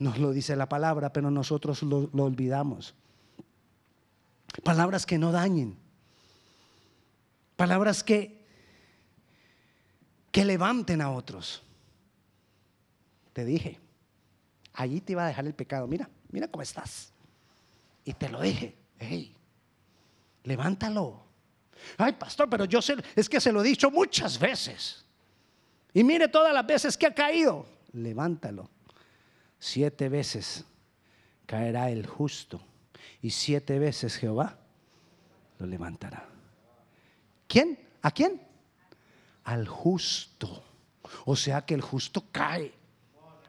Nos 0.00 0.18
lo 0.18 0.32
dice 0.32 0.56
la 0.56 0.68
palabra, 0.68 1.12
pero 1.12 1.30
nosotros 1.30 1.84
lo, 1.84 2.10
olvidamos. 2.14 2.96
Palabras 4.64 5.06
que 5.06 5.18
no 5.18 5.30
dañen. 5.30 5.78
Palabras 7.54 8.02
que, 8.02 8.44
que 10.32 10.44
levanten 10.44 11.00
a 11.00 11.12
otros. 11.12 11.62
Te 13.34 13.44
dije, 13.44 13.78
allí 14.72 15.00
te 15.00 15.12
iba 15.12 15.22
a 15.22 15.28
dejar 15.28 15.46
el 15.46 15.54
pecado. 15.54 15.86
Mira, 15.86 16.10
mira 16.32 16.48
cómo 16.48 16.62
estás. 16.62 17.12
Y 18.04 18.14
te 18.14 18.28
lo 18.28 18.40
dije, 18.40 18.74
hey, 18.98 19.36
levántalo. 20.42 21.27
Ay, 21.96 22.12
pastor, 22.12 22.48
pero 22.48 22.64
yo 22.64 22.82
sé, 22.82 22.96
es 23.14 23.28
que 23.28 23.40
se 23.40 23.52
lo 23.52 23.62
he 23.62 23.68
dicho 23.68 23.90
muchas 23.90 24.38
veces. 24.38 25.04
Y 25.92 26.04
mire 26.04 26.28
todas 26.28 26.52
las 26.52 26.66
veces 26.66 26.96
que 26.96 27.06
ha 27.06 27.14
caído. 27.14 27.66
Levántalo. 27.92 28.68
Siete 29.58 30.08
veces 30.08 30.64
caerá 31.46 31.90
el 31.90 32.06
justo 32.06 32.60
y 33.20 33.30
siete 33.30 33.78
veces 33.78 34.16
Jehová 34.16 34.58
lo 35.58 35.66
levantará. 35.66 36.28
¿Quién? 37.48 37.78
¿A 38.02 38.10
quién? 38.10 38.40
Al 39.44 39.66
justo. 39.66 40.64
O 41.24 41.34
sea 41.34 41.64
que 41.64 41.74
el 41.74 41.80
justo 41.80 42.24
cae. 42.30 42.72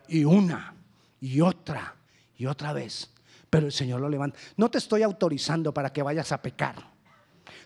Y 0.08 0.24
una, 0.24 0.74
y 1.22 1.42
otra, 1.42 1.96
y 2.38 2.48
otra 2.48 2.74
vez. 2.74 3.12
Pero 3.50 3.68
el 3.68 3.72
Señor 3.72 4.00
lo 4.02 4.10
levanta. 4.10 4.40
No 4.58 4.72
te 4.72 4.78
estoy 4.80 5.04
autorizando 5.04 5.74
para 5.74 5.92
que 5.94 6.02
vayas 6.02 6.32
a 6.32 6.42
pecar. 6.42 6.89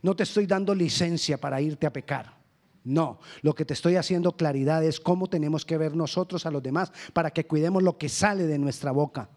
No 0.03 0.15
te 0.15 0.23
estoy 0.23 0.45
dando 0.45 0.75
licencia 0.75 1.39
para 1.39 1.59
irte 1.59 1.87
a 1.87 1.93
pecar. 1.93 2.37
No, 2.83 3.19
lo 3.41 3.55
que 3.55 3.63
te 3.63 3.73
estoy 3.73 3.95
haciendo 3.95 4.33
claridad 4.33 4.83
es 4.83 4.99
cómo 4.99 5.27
tenemos 5.27 5.65
que 5.65 5.77
ver 5.77 5.95
nosotros 5.95 6.45
a 6.45 6.51
los 6.51 6.61
demás 6.61 6.91
para 7.13 7.31
que 7.31 7.47
cuidemos 7.47 7.81
lo 7.81 7.97
que 7.97 8.09
sale 8.09 8.45
de 8.45 8.59
nuestra 8.59 8.91
boca. 8.91 9.29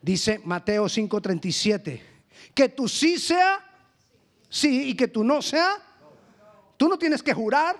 Dice 0.00 0.40
Mateo 0.44 0.88
5:37, 0.88 2.00
que 2.54 2.68
tú 2.68 2.86
sí 2.86 3.18
sea, 3.18 3.58
sí, 4.48 4.90
y 4.90 4.94
que 4.94 5.08
tú 5.08 5.24
no 5.24 5.42
sea. 5.42 5.76
Tú 6.76 6.88
no 6.88 6.98
tienes 6.98 7.22
que 7.22 7.32
jurar, 7.32 7.76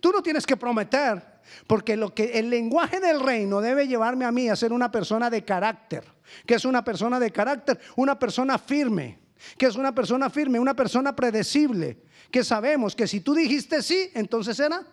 tú 0.00 0.10
no 0.12 0.22
tienes 0.22 0.44
que 0.44 0.56
prometer, 0.56 1.22
porque 1.66 1.96
lo 1.96 2.12
que 2.12 2.38
el 2.38 2.50
lenguaje 2.50 3.00
del 3.00 3.20
reino 3.20 3.60
debe 3.60 3.86
llevarme 3.86 4.24
a 4.24 4.32
mí 4.32 4.48
a 4.48 4.56
ser 4.56 4.72
una 4.72 4.90
persona 4.90 5.30
de 5.30 5.44
carácter. 5.44 6.04
que 6.46 6.54
es 6.54 6.64
una 6.64 6.84
persona 6.84 7.18
de 7.18 7.32
carácter? 7.32 7.80
Una 7.96 8.16
persona 8.16 8.56
firme. 8.58 9.18
Que 9.56 9.66
es 9.66 9.76
una 9.76 9.94
persona 9.94 10.30
firme? 10.30 10.58
Una 10.58 10.74
persona 10.74 11.14
predecible. 11.14 12.02
Que 12.30 12.44
sabemos 12.44 12.94
que 12.94 13.06
si 13.06 13.20
tú 13.20 13.34
dijiste 13.34 13.82
sí, 13.82 14.10
entonces 14.14 14.58
era. 14.60 14.86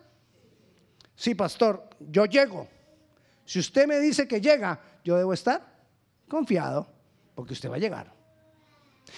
Sí, 1.15 1.36
pastor, 1.36 1.89
yo 1.99 2.25
llego. 2.25 2.67
Si 3.45 3.60
usted 3.60 3.88
me 3.88 3.99
dice 3.99 4.27
que 4.27 4.41
llega, 4.41 4.79
yo 5.03 5.17
debo 5.17 5.33
estar 5.33 5.65
confiado 6.27 6.88
porque 7.33 7.53
usted 7.53 7.69
va 7.69 7.75
a 7.75 7.79
llegar. 7.79 8.13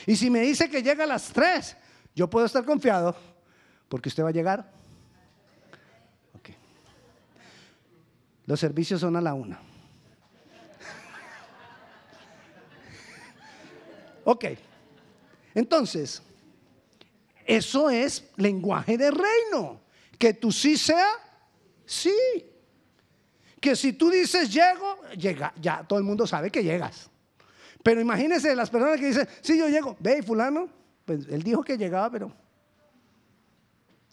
Y 0.06 0.16
si 0.16 0.30
me 0.30 0.42
dice 0.42 0.70
que 0.70 0.84
llega 0.84 1.04
a 1.04 1.08
las 1.08 1.34
3, 1.34 1.76
yo 2.16 2.30
puedo 2.30 2.46
estar 2.46 2.64
confiado 2.64 3.16
porque 3.88 4.10
usted 4.10 4.24
va 4.24 4.30
a 4.30 4.34
llegar. 4.34 4.72
Okay. 6.40 6.56
Los 8.46 8.60
servicios 8.60 9.02
son 9.02 9.16
a 9.16 9.22
la 9.22 9.34
una. 9.34 9.60
ok. 14.24 14.46
Entonces, 15.54 16.22
eso 17.46 17.90
es 17.90 18.26
lenguaje 18.36 18.98
de 18.98 19.12
reino. 19.12 19.82
Que 20.18 20.34
tú 20.34 20.52
sí 20.52 20.78
sea, 20.78 21.10
sí. 21.86 22.14
Que 23.60 23.76
si 23.76 23.94
tú 23.94 24.10
dices 24.10 24.54
llego, 24.54 25.02
llega, 25.18 25.54
ya 25.60 25.84
todo 25.84 26.00
el 26.00 26.06
mundo 26.06 26.28
sabe 26.28 26.52
que 26.52 26.64
llegas. 26.64 27.10
Pero 27.84 28.02
imagínense 28.02 28.56
las 28.56 28.70
personas 28.70 29.00
que 29.00 29.08
dicen, 29.08 29.28
sí, 29.42 29.58
yo 29.58 29.68
llego, 29.68 29.96
ve, 30.00 30.22
fulano, 30.22 30.70
pues 31.06 31.28
él 31.30 31.44
dijo 31.44 31.64
que 31.64 31.78
llegaba, 31.78 32.12
pero 32.12 32.32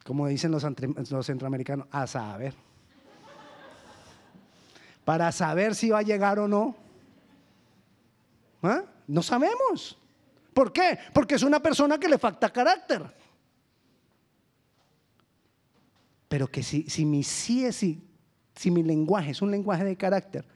como 0.06 0.28
dicen 0.28 0.52
los, 0.52 0.62
centroamericanos, 1.26 1.88
a 1.90 2.06
saber. 2.06 2.54
Para 5.04 5.32
saber 5.32 5.74
si 5.74 5.90
va 5.90 5.98
a 5.98 6.02
llegar 6.02 6.38
o 6.38 6.46
no. 6.46 6.76
¿Ah? 8.62 8.82
No 9.06 9.22
sabemos. 9.22 9.98
¿Por 10.56 10.72
qué? 10.72 10.98
Porque 11.12 11.34
es 11.34 11.42
una 11.42 11.60
persona 11.60 12.00
que 12.00 12.08
le 12.08 12.16
falta 12.16 12.50
carácter. 12.50 13.04
Pero 16.28 16.48
que 16.48 16.62
si, 16.62 16.84
si 16.84 17.04
mi 17.04 17.20
es 17.20 17.76
sí, 17.76 18.02
si 18.54 18.70
mi 18.70 18.82
lenguaje 18.82 19.32
es 19.32 19.42
un 19.42 19.50
lenguaje 19.50 19.84
de 19.84 19.98
carácter, 19.98 20.46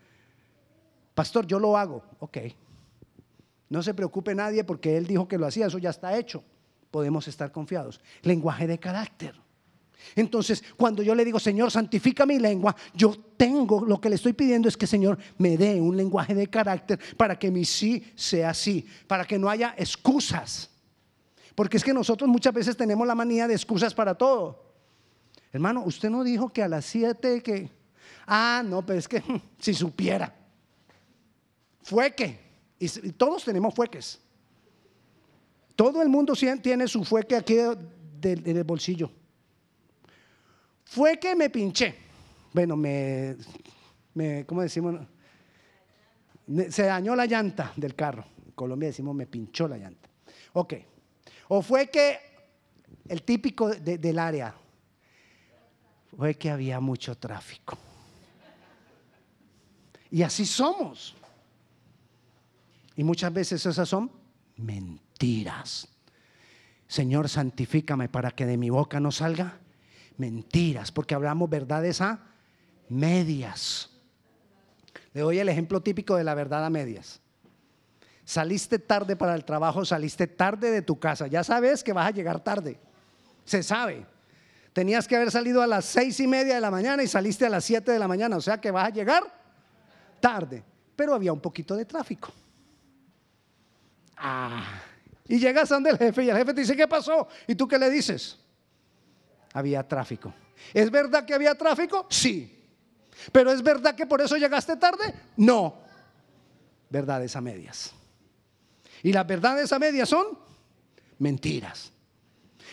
pastor, 1.15 1.47
yo 1.47 1.59
lo 1.61 1.77
hago, 1.77 2.03
ok. 2.19 2.39
No 3.69 3.83
se 3.83 3.93
preocupe 3.93 4.35
nadie 4.35 4.65
porque 4.65 4.97
él 4.97 5.07
dijo 5.07 5.29
que 5.29 5.37
lo 5.37 5.45
hacía, 5.45 5.67
eso 5.67 5.77
ya 5.77 5.91
está 5.91 6.17
hecho. 6.17 6.43
Podemos 6.91 7.29
estar 7.29 7.53
confiados. 7.53 8.01
Lenguaje 8.23 8.67
de 8.67 8.79
carácter. 8.79 9.39
Entonces, 10.17 10.63
cuando 10.77 11.03
yo 11.03 11.15
le 11.15 11.25
digo, 11.25 11.39
Señor, 11.39 11.71
santifica 11.71 12.27
mi 12.27 12.39
lengua, 12.39 12.75
yo 12.95 13.15
tengo, 13.37 13.85
lo 13.85 14.01
que 14.01 14.09
le 14.09 14.17
estoy 14.17 14.33
pidiendo 14.33 14.69
es 14.69 14.77
que, 14.77 14.87
Señor, 14.87 15.19
me 15.39 15.57
dé 15.57 15.81
un 15.81 15.97
lenguaje 15.97 16.35
de 16.35 16.47
carácter 16.49 16.99
para 17.17 17.39
que 17.39 17.51
mi 17.51 17.65
sí 17.65 18.13
sea 18.15 18.55
sí, 18.55 18.87
para 19.07 19.25
que 19.25 19.39
no 19.39 19.49
haya 19.49 19.75
excusas. 19.77 20.71
Porque 21.55 21.77
es 21.77 21.85
que 21.85 21.93
nosotros 21.93 22.29
muchas 22.29 22.55
veces 22.55 22.77
tenemos 22.77 23.07
la 23.07 23.15
manía 23.15 23.47
de 23.47 23.55
excusas 23.55 23.95
para 23.95 24.15
todo. 24.15 24.71
Hermano, 25.53 25.83
usted 25.85 26.11
no 26.11 26.25
dijo 26.25 26.49
que 26.49 26.63
a 26.63 26.69
las 26.69 26.85
siete 26.85 27.43
que 27.43 27.81
Ah, 28.33 28.63
no, 28.65 28.87
pero 28.87 28.97
es 28.97 29.09
que 29.09 29.23
si 29.59 29.75
supiera. 29.75 30.33
Fueque. 31.83 32.39
Y, 32.79 32.89
todos 33.13 33.45
tenemos 33.45 33.75
fueques. 33.75 34.21
Todo 35.75 36.01
el 36.01 36.09
mundo 36.09 36.35
tiene 36.63 36.87
su 36.87 37.05
fueque 37.05 37.35
aquí 37.35 37.57
en 37.59 38.57
el 38.57 38.65
bolsillo. 38.65 39.11
Fue 40.91 41.21
que 41.21 41.37
me 41.37 41.51
pinché. 41.51 41.95
Bueno, 42.53 42.77
me, 42.77 43.37
me 44.15 44.45
¿cómo 44.45 44.61
decimos? 44.61 44.97
Se 46.69 46.83
dañó 46.83 47.15
la 47.15 47.27
llanta 47.27 47.73
del 47.77 47.95
carro. 47.95 48.25
En 48.45 48.51
Colombia 48.51 48.89
decimos 48.89 49.15
me 49.15 49.29
pinchó 49.29 49.69
la 49.69 49.79
llanta. 49.79 50.09
Ok. 50.55 50.75
O 51.47 51.63
fue 51.63 51.89
que 51.91 52.19
el 53.07 53.23
típico 53.23 53.69
del 53.69 54.19
área 54.19 54.53
fue 56.17 56.35
que 56.35 56.51
había 56.51 56.81
mucho 56.81 57.17
tráfico. 57.17 57.79
Y 60.11 60.25
así 60.25 60.45
somos. 60.45 61.15
Y 62.97 63.05
muchas 63.05 63.33
veces 63.33 63.65
esas 63.65 63.89
son 63.89 64.11
mentiras. 64.57 65.87
Señor, 66.89 67.29
santifícame 67.29 68.09
para 68.09 68.33
que 68.33 68.45
de 68.45 68.57
mi 68.57 68.71
boca 68.71 68.99
no 68.99 69.13
salga 69.13 69.61
mentiras, 70.17 70.93
porque 70.93 71.15
hablamos 71.15 71.49
verdades 71.49 72.01
a 72.01 72.21
medias. 72.89 73.91
Le 75.13 75.23
doy 75.23 75.39
el 75.39 75.49
ejemplo 75.49 75.81
típico 75.81 76.17
de 76.17 76.25
la 76.25 76.35
verdad 76.35 76.65
a 76.65 76.71
medias. 76.71 77.21
Saliste 78.25 78.79
tarde 78.79 79.17
para 79.17 79.35
el 79.35 79.45
trabajo, 79.45 79.85
saliste 79.85 80.27
tarde 80.27 80.71
de 80.71 80.83
tu 80.83 81.01
casa, 81.01 81.27
ya 81.27 81.43
sabes 81.43 81.83
que 81.83 81.93
vas 81.93 82.07
a 82.07 82.11
llegar 82.13 82.41
tarde, 82.41 82.79
se 83.45 83.63
sabe. 83.63 84.07
Tenías 84.73 85.09
que 85.09 85.17
haber 85.17 85.33
salido 85.33 85.63
a 85.63 85.67
las 85.67 85.85
seis 85.85 86.21
y 86.21 86.29
media 86.29 86.55
de 86.55 86.61
la 86.61 86.71
mañana 86.71 87.03
y 87.03 87.09
saliste 87.09 87.47
a 87.47 87.49
las 87.49 87.65
siete 87.65 87.91
de 87.91 87.99
la 87.99 88.07
mañana, 88.07 88.37
o 88.37 88.41
sea 88.41 88.61
que 88.61 88.71
vas 88.71 88.87
a 88.87 88.91
llegar 88.91 89.25
tarde, 90.21 90.63
pero 90.95 91.15
había 91.15 91.33
un 91.33 91.41
poquito 91.41 91.75
de 91.75 91.85
tráfico. 91.85 92.33
Ah, 94.17 94.81
y 95.27 95.39
llegas 95.39 95.69
donde 95.69 95.91
el 95.91 95.99
jefe 95.99 96.23
y 96.23 96.31
el 96.31 96.37
jefe 96.37 96.55
te 96.55 96.61
dice, 96.61 96.77
¿qué 96.77 96.87
pasó? 96.87 97.27
¿Y 97.49 97.55
tú 97.55 97.67
qué 97.67 97.79
le 97.79 97.91
dices? 97.91 98.39
Había 99.53 99.87
tráfico. 99.87 100.33
¿Es 100.73 100.91
verdad 100.91 101.25
que 101.25 101.35
había 101.35 101.55
tráfico? 101.55 102.07
Sí. 102.11 102.59
¿Pero 103.33 103.51
es 103.53 103.63
verdad 103.63 103.95
que 103.95 104.07
por 104.07 104.21
eso 104.21 104.37
llegaste 104.37 104.77
tarde? 104.77 105.15
No. 105.37 105.75
Verdades 106.89 107.35
a 107.37 107.41
medias. 107.41 107.93
Y 109.03 109.13
las 109.13 109.27
verdades 109.27 109.73
a 109.73 109.79
medias 109.79 110.09
son 110.09 110.27
mentiras. 111.19 111.93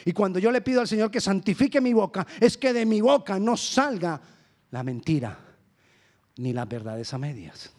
Y 0.05 0.13
cuando 0.13 0.39
yo 0.39 0.51
le 0.51 0.61
pido 0.61 0.81
al 0.81 0.87
Señor 0.87 1.11
que 1.11 1.21
santifique 1.21 1.81
mi 1.81 1.93
boca, 1.93 2.25
es 2.39 2.57
que 2.57 2.73
de 2.73 2.85
mi 2.85 3.01
boca 3.01 3.39
no 3.39 3.57
salga 3.57 4.21
la 4.71 4.83
mentira 4.83 5.37
ni 6.37 6.53
las 6.53 6.67
verdades 6.67 7.13
a 7.13 7.17
medias. 7.17 7.71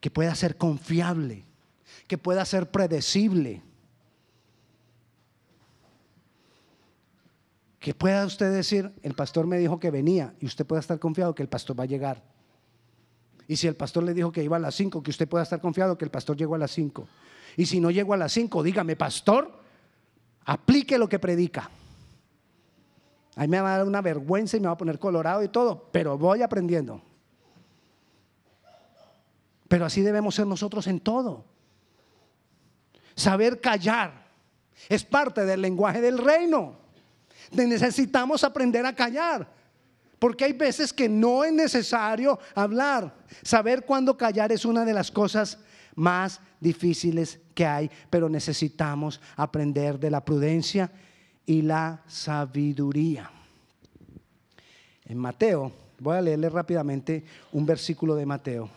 Que 0.00 0.10
pueda 0.10 0.34
ser 0.34 0.56
confiable, 0.56 1.44
que 2.06 2.18
pueda 2.18 2.44
ser 2.44 2.70
predecible. 2.70 3.62
Que 7.88 7.94
pueda 7.94 8.26
usted 8.26 8.52
decir, 8.52 8.92
el 9.02 9.14
pastor 9.14 9.46
me 9.46 9.56
dijo 9.56 9.80
que 9.80 9.90
venía 9.90 10.34
y 10.40 10.44
usted 10.44 10.66
pueda 10.66 10.80
estar 10.80 10.98
confiado 10.98 11.34
que 11.34 11.42
el 11.42 11.48
pastor 11.48 11.80
va 11.80 11.84
a 11.84 11.86
llegar. 11.86 12.22
Y 13.46 13.56
si 13.56 13.66
el 13.66 13.76
pastor 13.76 14.02
le 14.02 14.12
dijo 14.12 14.30
que 14.30 14.44
iba 14.44 14.58
a 14.58 14.60
las 14.60 14.74
5, 14.74 15.02
que 15.02 15.10
usted 15.10 15.26
pueda 15.26 15.42
estar 15.42 15.58
confiado 15.58 15.96
que 15.96 16.04
el 16.04 16.10
pastor 16.10 16.36
llegó 16.36 16.54
a 16.54 16.58
las 16.58 16.70
5. 16.72 17.08
Y 17.56 17.64
si 17.64 17.80
no 17.80 17.90
llegó 17.90 18.12
a 18.12 18.18
las 18.18 18.30
5, 18.32 18.62
dígame, 18.62 18.94
pastor, 18.94 19.58
aplique 20.44 20.98
lo 20.98 21.08
que 21.08 21.18
predica. 21.18 21.70
Ahí 23.36 23.48
me 23.48 23.58
va 23.58 23.72
a 23.74 23.78
dar 23.78 23.86
una 23.86 24.02
vergüenza 24.02 24.58
y 24.58 24.60
me 24.60 24.66
va 24.66 24.74
a 24.74 24.76
poner 24.76 24.98
colorado 24.98 25.42
y 25.42 25.48
todo, 25.48 25.88
pero 25.90 26.18
voy 26.18 26.42
aprendiendo. 26.42 27.00
Pero 29.66 29.86
así 29.86 30.02
debemos 30.02 30.34
ser 30.34 30.46
nosotros 30.46 30.86
en 30.88 31.00
todo. 31.00 31.46
Saber 33.14 33.62
callar 33.62 34.26
es 34.90 35.04
parte 35.04 35.46
del 35.46 35.62
lenguaje 35.62 36.02
del 36.02 36.18
reino. 36.18 36.86
Necesitamos 37.52 38.44
aprender 38.44 38.84
a 38.86 38.94
callar. 38.94 39.48
Porque 40.18 40.44
hay 40.44 40.52
veces 40.52 40.92
que 40.92 41.08
no 41.08 41.44
es 41.44 41.52
necesario 41.52 42.38
hablar. 42.54 43.14
Saber 43.42 43.84
cuándo 43.84 44.16
callar 44.16 44.50
es 44.52 44.64
una 44.64 44.84
de 44.84 44.92
las 44.92 45.10
cosas 45.10 45.58
más 45.94 46.40
difíciles 46.60 47.40
que 47.54 47.66
hay, 47.66 47.90
pero 48.10 48.28
necesitamos 48.28 49.20
aprender 49.36 49.98
de 49.98 50.10
la 50.10 50.24
prudencia 50.24 50.90
y 51.46 51.62
la 51.62 52.02
sabiduría. 52.06 53.30
En 55.04 55.18
Mateo, 55.18 55.72
voy 55.98 56.16
a 56.16 56.20
leerle 56.20 56.48
rápidamente 56.48 57.24
un 57.52 57.64
versículo 57.64 58.14
de 58.14 58.26
Mateo, 58.26 58.68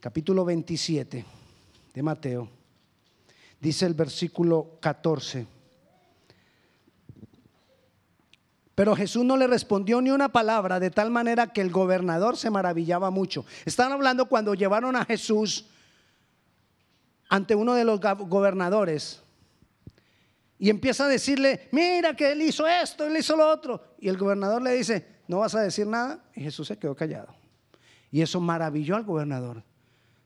capítulo 0.00 0.44
27 0.44 1.24
de 1.92 2.02
Mateo, 2.02 2.48
dice 3.60 3.86
el 3.86 3.94
versículo 3.94 4.78
14. 4.80 5.59
Pero 8.80 8.96
Jesús 8.96 9.26
no 9.26 9.36
le 9.36 9.46
respondió 9.46 10.00
ni 10.00 10.10
una 10.10 10.30
palabra, 10.30 10.80
de 10.80 10.90
tal 10.90 11.10
manera 11.10 11.48
que 11.48 11.60
el 11.60 11.70
gobernador 11.70 12.38
se 12.38 12.48
maravillaba 12.48 13.10
mucho. 13.10 13.44
Están 13.66 13.92
hablando 13.92 14.24
cuando 14.24 14.54
llevaron 14.54 14.96
a 14.96 15.04
Jesús 15.04 15.66
ante 17.28 17.54
uno 17.54 17.74
de 17.74 17.84
los 17.84 18.00
gobernadores 18.00 19.20
y 20.58 20.70
empieza 20.70 21.04
a 21.04 21.08
decirle, 21.08 21.68
mira 21.72 22.16
que 22.16 22.32
él 22.32 22.40
hizo 22.40 22.66
esto, 22.66 23.04
él 23.04 23.18
hizo 23.18 23.36
lo 23.36 23.50
otro. 23.50 23.96
Y 23.98 24.08
el 24.08 24.16
gobernador 24.16 24.62
le 24.62 24.72
dice, 24.72 25.06
no 25.28 25.40
vas 25.40 25.54
a 25.54 25.60
decir 25.60 25.86
nada. 25.86 26.24
Y 26.34 26.40
Jesús 26.40 26.66
se 26.66 26.78
quedó 26.78 26.96
callado. 26.96 27.34
Y 28.10 28.22
eso 28.22 28.40
maravilló 28.40 28.96
al 28.96 29.04
gobernador. 29.04 29.62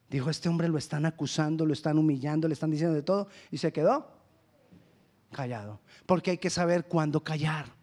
Dijo, 0.09 0.31
este 0.31 0.49
hombre 0.49 0.69
lo 0.69 0.79
están 0.79 1.07
acusando, 1.07 1.67
lo 1.67 1.73
están 1.73 1.99
humillando, 1.99 2.47
le 2.47 2.55
están 2.55 2.71
diciendo 2.71 2.95
de 2.95 3.03
todo. 3.03 3.27
Y 3.51 3.59
se 3.59 3.73
quedó 3.73 4.12
callado. 5.33 5.81
Porque 6.07 6.31
hay 6.31 6.38
que 6.38 6.51
saber 6.51 6.85
cuándo 6.85 7.25
callar. 7.25 7.83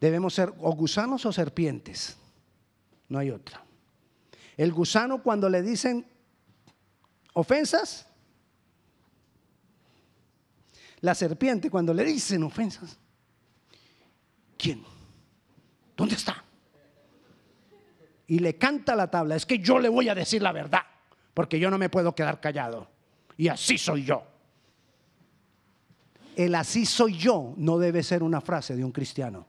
Debemos 0.00 0.34
ser 0.34 0.52
o 0.60 0.72
gusanos 0.72 1.26
o 1.26 1.32
serpientes. 1.32 2.16
No 3.08 3.18
hay 3.18 3.30
otra. 3.30 3.62
El 4.56 4.72
gusano 4.72 5.22
cuando 5.22 5.48
le 5.48 5.62
dicen 5.62 6.06
ofensas. 7.32 8.06
La 11.00 11.14
serpiente 11.14 11.70
cuando 11.70 11.94
le 11.94 12.04
dicen 12.04 12.42
ofensas. 12.42 12.98
¿Quién? 14.56 14.82
¿Dónde 15.96 16.16
está? 16.16 16.44
Y 18.26 18.40
le 18.40 18.56
canta 18.56 18.94
la 18.94 19.10
tabla. 19.10 19.36
Es 19.36 19.46
que 19.46 19.58
yo 19.58 19.78
le 19.78 19.88
voy 19.88 20.08
a 20.08 20.14
decir 20.14 20.42
la 20.42 20.52
verdad. 20.52 20.82
Porque 21.34 21.58
yo 21.58 21.70
no 21.70 21.78
me 21.78 21.88
puedo 21.88 22.14
quedar 22.14 22.40
callado. 22.40 22.88
Y 23.36 23.48
así 23.48 23.78
soy 23.78 24.04
yo. 24.04 24.24
El 26.36 26.54
así 26.54 26.86
soy 26.86 27.16
yo 27.16 27.54
no 27.56 27.78
debe 27.78 28.02
ser 28.02 28.22
una 28.22 28.40
frase 28.40 28.76
de 28.76 28.84
un 28.84 28.92
cristiano. 28.92 29.47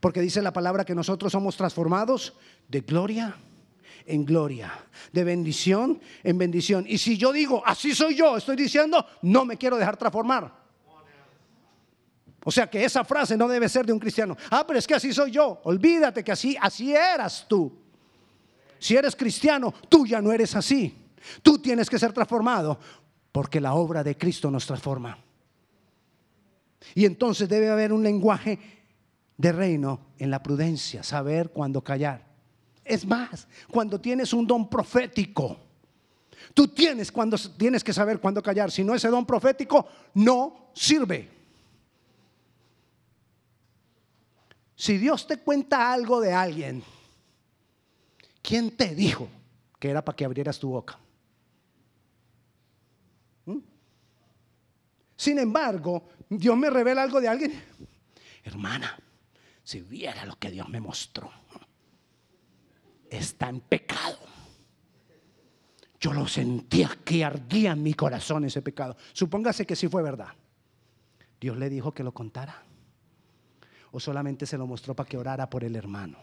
Porque 0.00 0.20
dice 0.20 0.42
la 0.42 0.52
palabra 0.52 0.84
que 0.84 0.94
nosotros 0.94 1.32
somos 1.32 1.56
transformados 1.56 2.34
de 2.68 2.80
gloria 2.80 3.36
en 4.06 4.24
gloria, 4.24 4.72
de 5.12 5.24
bendición 5.24 6.00
en 6.22 6.38
bendición. 6.38 6.84
Y 6.88 6.98
si 6.98 7.16
yo 7.16 7.32
digo, 7.32 7.62
así 7.64 7.94
soy 7.94 8.16
yo, 8.16 8.36
estoy 8.36 8.56
diciendo, 8.56 9.04
no 9.22 9.44
me 9.44 9.56
quiero 9.56 9.76
dejar 9.76 9.96
transformar. 9.96 10.62
O 12.44 12.50
sea 12.50 12.68
que 12.68 12.84
esa 12.84 13.04
frase 13.04 13.36
no 13.36 13.46
debe 13.46 13.68
ser 13.68 13.86
de 13.86 13.92
un 13.92 14.00
cristiano. 14.00 14.36
Ah, 14.50 14.64
pero 14.66 14.78
es 14.78 14.86
que 14.86 14.94
así 14.94 15.12
soy 15.12 15.30
yo. 15.30 15.60
Olvídate 15.64 16.24
que 16.24 16.32
así, 16.32 16.56
así 16.60 16.92
eras 16.92 17.46
tú. 17.48 17.72
Si 18.78 18.96
eres 18.96 19.14
cristiano, 19.14 19.72
tú 19.88 20.06
ya 20.06 20.20
no 20.20 20.32
eres 20.32 20.56
así. 20.56 20.98
Tú 21.40 21.58
tienes 21.58 21.88
que 21.88 22.00
ser 22.00 22.12
transformado 22.12 22.80
porque 23.30 23.60
la 23.60 23.74
obra 23.74 24.02
de 24.02 24.16
Cristo 24.16 24.50
nos 24.50 24.66
transforma. 24.66 25.16
Y 26.96 27.04
entonces 27.04 27.48
debe 27.48 27.70
haber 27.70 27.92
un 27.92 28.02
lenguaje 28.02 28.58
de 29.36 29.52
reino 29.52 30.00
en 30.18 30.30
la 30.30 30.42
prudencia, 30.42 31.02
saber 31.02 31.50
cuándo 31.50 31.82
callar. 31.82 32.24
Es 32.84 33.06
más, 33.06 33.46
cuando 33.70 34.00
tienes 34.00 34.32
un 34.32 34.46
don 34.46 34.68
profético, 34.68 35.56
tú 36.54 36.68
tienes, 36.68 37.12
cuando, 37.12 37.36
tienes 37.56 37.84
que 37.84 37.92
saber 37.92 38.20
cuándo 38.20 38.42
callar. 38.42 38.70
Si 38.70 38.82
no, 38.82 38.94
ese 38.94 39.08
don 39.08 39.24
profético 39.24 39.86
no 40.14 40.70
sirve. 40.74 41.28
Si 44.74 44.98
Dios 44.98 45.26
te 45.26 45.38
cuenta 45.38 45.92
algo 45.92 46.20
de 46.20 46.32
alguien, 46.32 46.82
¿quién 48.42 48.76
te 48.76 48.94
dijo 48.94 49.28
que 49.78 49.90
era 49.90 50.04
para 50.04 50.16
que 50.16 50.24
abrieras 50.24 50.58
tu 50.58 50.70
boca? 50.70 50.98
¿Mm? 53.46 53.58
Sin 55.16 55.38
embargo, 55.38 56.08
Dios 56.28 56.56
me 56.56 56.68
revela 56.68 57.02
algo 57.02 57.20
de 57.20 57.28
alguien. 57.28 57.62
Hermana, 58.42 58.98
si 59.72 59.80
viera 59.80 60.26
lo 60.26 60.38
que 60.38 60.50
Dios 60.50 60.68
me 60.68 60.80
mostró, 60.80 61.32
está 63.08 63.48
en 63.48 63.60
pecado. 63.60 64.18
Yo 65.98 66.12
lo 66.12 66.28
sentía 66.28 66.98
que 67.02 67.24
ardía 67.24 67.72
en 67.72 67.82
mi 67.82 67.94
corazón 67.94 68.44
ese 68.44 68.60
pecado. 68.60 68.98
Supóngase 69.14 69.64
que 69.64 69.74
sí 69.74 69.88
fue 69.88 70.02
verdad. 70.02 70.34
Dios 71.40 71.56
le 71.56 71.70
dijo 71.70 71.92
que 71.92 72.04
lo 72.04 72.12
contara. 72.12 72.62
O 73.92 73.98
solamente 73.98 74.44
se 74.44 74.58
lo 74.58 74.66
mostró 74.66 74.94
para 74.94 75.08
que 75.08 75.16
orara 75.16 75.48
por 75.48 75.64
el 75.64 75.74
hermano. 75.74 76.18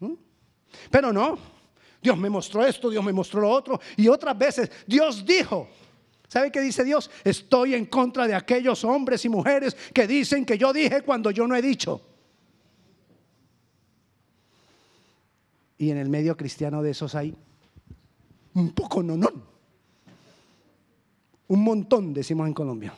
¿Mm? 0.00 0.12
Pero 0.90 1.10
no. 1.10 1.38
Dios 2.02 2.18
me 2.18 2.28
mostró 2.28 2.66
esto, 2.66 2.90
Dios 2.90 3.02
me 3.02 3.14
mostró 3.14 3.40
lo 3.40 3.48
otro. 3.48 3.80
Y 3.96 4.08
otras 4.08 4.36
veces 4.36 4.70
Dios 4.86 5.24
dijo, 5.24 5.70
¿Sabe 6.30 6.52
qué 6.52 6.60
dice 6.60 6.84
Dios? 6.84 7.10
Estoy 7.24 7.74
en 7.74 7.86
contra 7.86 8.28
de 8.28 8.36
aquellos 8.36 8.84
hombres 8.84 9.24
y 9.24 9.28
mujeres 9.28 9.76
que 9.92 10.06
dicen 10.06 10.46
que 10.46 10.56
yo 10.56 10.72
dije 10.72 11.02
cuando 11.02 11.32
yo 11.32 11.44
no 11.48 11.56
he 11.56 11.60
dicho. 11.60 12.00
Y 15.76 15.90
en 15.90 15.98
el 15.98 16.08
medio 16.08 16.36
cristiano 16.36 16.82
de 16.82 16.92
esos 16.92 17.16
hay 17.16 17.34
un 18.54 18.70
poco 18.70 19.02
no, 19.02 19.16
no. 19.16 19.28
Un 21.48 21.64
montón, 21.64 22.14
decimos 22.14 22.46
en 22.46 22.54
Colombia. 22.54 22.94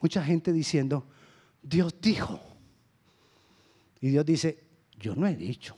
Mucha 0.00 0.22
gente 0.22 0.52
diciendo, 0.52 1.04
Dios 1.60 1.92
dijo. 2.00 2.38
Y 4.00 4.10
Dios 4.10 4.24
dice, 4.24 4.62
yo 4.96 5.16
no 5.16 5.26
he 5.26 5.34
dicho. 5.34 5.74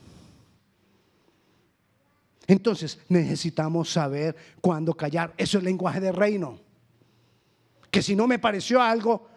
Entonces 2.51 2.99
necesitamos 3.07 3.89
saber 3.89 4.35
cuándo 4.59 4.93
callar. 4.93 5.33
Eso 5.37 5.57
es 5.57 5.63
lenguaje 5.63 6.01
de 6.01 6.11
reino. 6.11 6.59
Que 7.89 8.01
si 8.01 8.13
no 8.13 8.27
me 8.27 8.39
pareció 8.39 8.81
algo, 8.81 9.29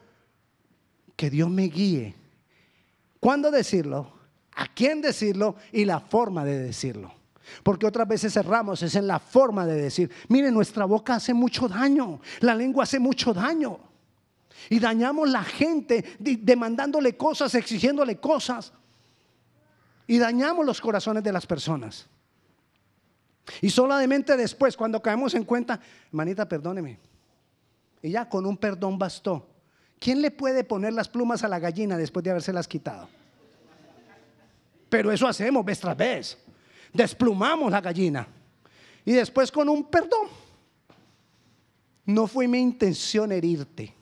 que 1.15 1.31
Dios 1.31 1.49
me 1.49 1.69
guíe. 1.69 2.13
¿Cuándo 3.21 3.53
decirlo? 3.53 4.13
¿A 4.57 4.67
quién 4.67 5.01
decirlo? 5.01 5.55
Y 5.71 5.85
la 5.85 6.01
forma 6.01 6.45
de 6.45 6.59
decirlo. 6.59 7.15
Porque 7.63 7.87
otras 7.87 8.09
veces 8.09 8.33
cerramos, 8.33 8.83
es 8.83 8.97
en 8.97 9.07
la 9.07 9.21
forma 9.21 9.65
de 9.65 9.81
decir. 9.81 10.11
Mire, 10.27 10.51
nuestra 10.51 10.85
boca 10.85 11.15
hace 11.15 11.33
mucho 11.33 11.69
daño, 11.69 12.21
la 12.41 12.57
lengua 12.57 12.83
hace 12.83 12.99
mucho 12.99 13.33
daño. 13.33 13.79
Y 14.69 14.81
dañamos 14.81 15.31
la 15.31 15.45
gente 15.45 16.17
demandándole 16.19 17.17
cosas, 17.17 17.55
exigiéndole 17.55 18.17
cosas. 18.17 18.73
Y 20.09 20.19
dañamos 20.19 20.67
los 20.67 20.81
corazones 20.81 21.23
de 21.23 21.31
las 21.31 21.47
personas. 21.47 22.09
Y 23.61 23.71
solamente 23.71 24.37
después, 24.37 24.77
cuando 24.77 25.01
caemos 25.01 25.35
en 25.35 25.45
cuenta, 25.45 25.81
hermanita, 26.09 26.49
perdóneme. 26.49 26.99
Y 28.03 28.11
ya 28.11 28.29
con 28.29 28.47
un 28.47 28.57
perdón 28.57 28.99
bastó. 28.99 29.47
¿Quién 29.99 30.21
le 30.21 30.31
puede 30.31 30.65
poner 30.65 30.93
las 30.93 31.09
plumas 31.09 31.45
a 31.45 31.49
la 31.49 31.59
gallina 31.59 31.97
después 31.97 32.23
de 32.25 32.31
habérselas 32.31 32.69
quitado? 32.69 33.09
Pero 34.89 35.11
eso 35.11 35.27
hacemos 35.27 35.65
vez 35.65 35.81
tras 35.81 35.97
vez. 35.97 36.39
Desplumamos 36.93 37.71
la 37.71 37.81
gallina. 37.81 38.27
Y 39.05 39.13
después 39.13 39.51
con 39.51 39.69
un 39.69 39.85
perdón. 39.85 40.29
No 42.07 42.27
fue 42.27 42.47
mi 42.47 42.61
intención 42.61 43.33
herirte. 43.33 43.95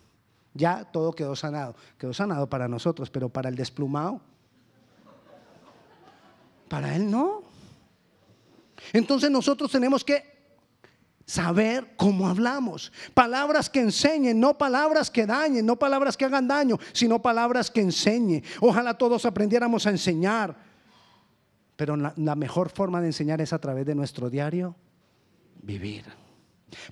Ya 0.54 0.84
todo 0.84 1.12
quedó 1.12 1.34
sanado. 1.36 1.74
Quedó 1.98 2.12
sanado 2.12 2.48
para 2.48 2.68
nosotros, 2.68 3.08
pero 3.10 3.28
para 3.28 3.48
el 3.48 3.54
desplumado. 3.54 4.20
Para 6.68 6.94
él 6.96 7.10
no. 7.10 7.51
Entonces 8.92 9.30
nosotros 9.30 9.70
tenemos 9.70 10.04
que 10.04 10.32
saber 11.26 11.94
cómo 11.96 12.28
hablamos. 12.28 12.92
Palabras 13.14 13.70
que 13.70 13.80
enseñen, 13.80 14.38
no 14.38 14.58
palabras 14.58 15.10
que 15.10 15.26
dañen, 15.26 15.64
no 15.64 15.78
palabras 15.78 16.16
que 16.16 16.24
hagan 16.24 16.48
daño, 16.48 16.78
sino 16.92 17.22
palabras 17.22 17.70
que 17.70 17.80
enseñen. 17.80 18.42
Ojalá 18.60 18.96
todos 18.98 19.24
aprendiéramos 19.24 19.86
a 19.86 19.90
enseñar. 19.90 20.56
Pero 21.76 21.96
la, 21.96 22.34
mejor 22.36 22.70
forma 22.70 23.00
de 23.00 23.08
enseñar 23.08 23.40
es 23.40 23.52
a 23.52 23.58
través 23.58 23.86
de 23.86 23.94
nuestro 23.94 24.30
diario 24.30 24.76
vivir. 25.62 26.04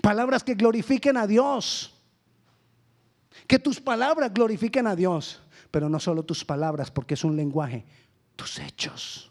Palabras 0.00 0.42
que 0.42 0.54
glorifiquen 0.54 1.16
a 1.16 1.26
Dios. 1.26 1.94
Que 3.46 3.58
tus 3.58 3.80
palabras 3.80 4.32
glorifiquen 4.32 4.86
a 4.86 4.96
Dios. 4.96 5.42
Pero 5.70 5.88
no 5.88 6.00
solo 6.00 6.24
tus 6.24 6.44
palabras, 6.44 6.90
porque 6.90 7.14
es 7.14 7.24
un 7.24 7.36
lenguaje, 7.36 7.84
tus 8.34 8.58
hechos, 8.58 9.29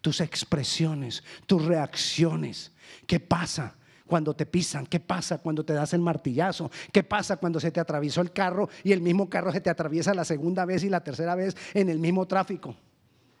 tus 0.00 0.20
expresiones, 0.20 1.22
tus 1.46 1.64
reacciones. 1.64 2.72
¿Qué 3.06 3.20
pasa? 3.20 3.74
cuando 4.08 4.34
te 4.34 4.46
pisan? 4.46 4.86
¿Qué 4.86 4.98
pasa 4.98 5.38
cuando 5.38 5.64
te 5.64 5.74
das 5.74 5.92
el 5.92 6.00
martillazo? 6.00 6.70
¿Qué 6.90 7.04
pasa 7.04 7.36
cuando 7.36 7.60
se 7.60 7.70
te 7.70 7.78
atravesó 7.78 8.22
el 8.22 8.32
carro 8.32 8.68
y 8.82 8.92
el 8.92 9.00
mismo 9.00 9.28
carro 9.28 9.52
se 9.52 9.60
te 9.60 9.70
atraviesa 9.70 10.14
la 10.14 10.24
segunda 10.24 10.64
vez 10.64 10.82
y 10.82 10.88
la 10.88 11.04
tercera 11.04 11.36
vez 11.36 11.54
en 11.74 11.88
el 11.90 11.98
mismo 11.98 12.26
tráfico? 12.26 12.74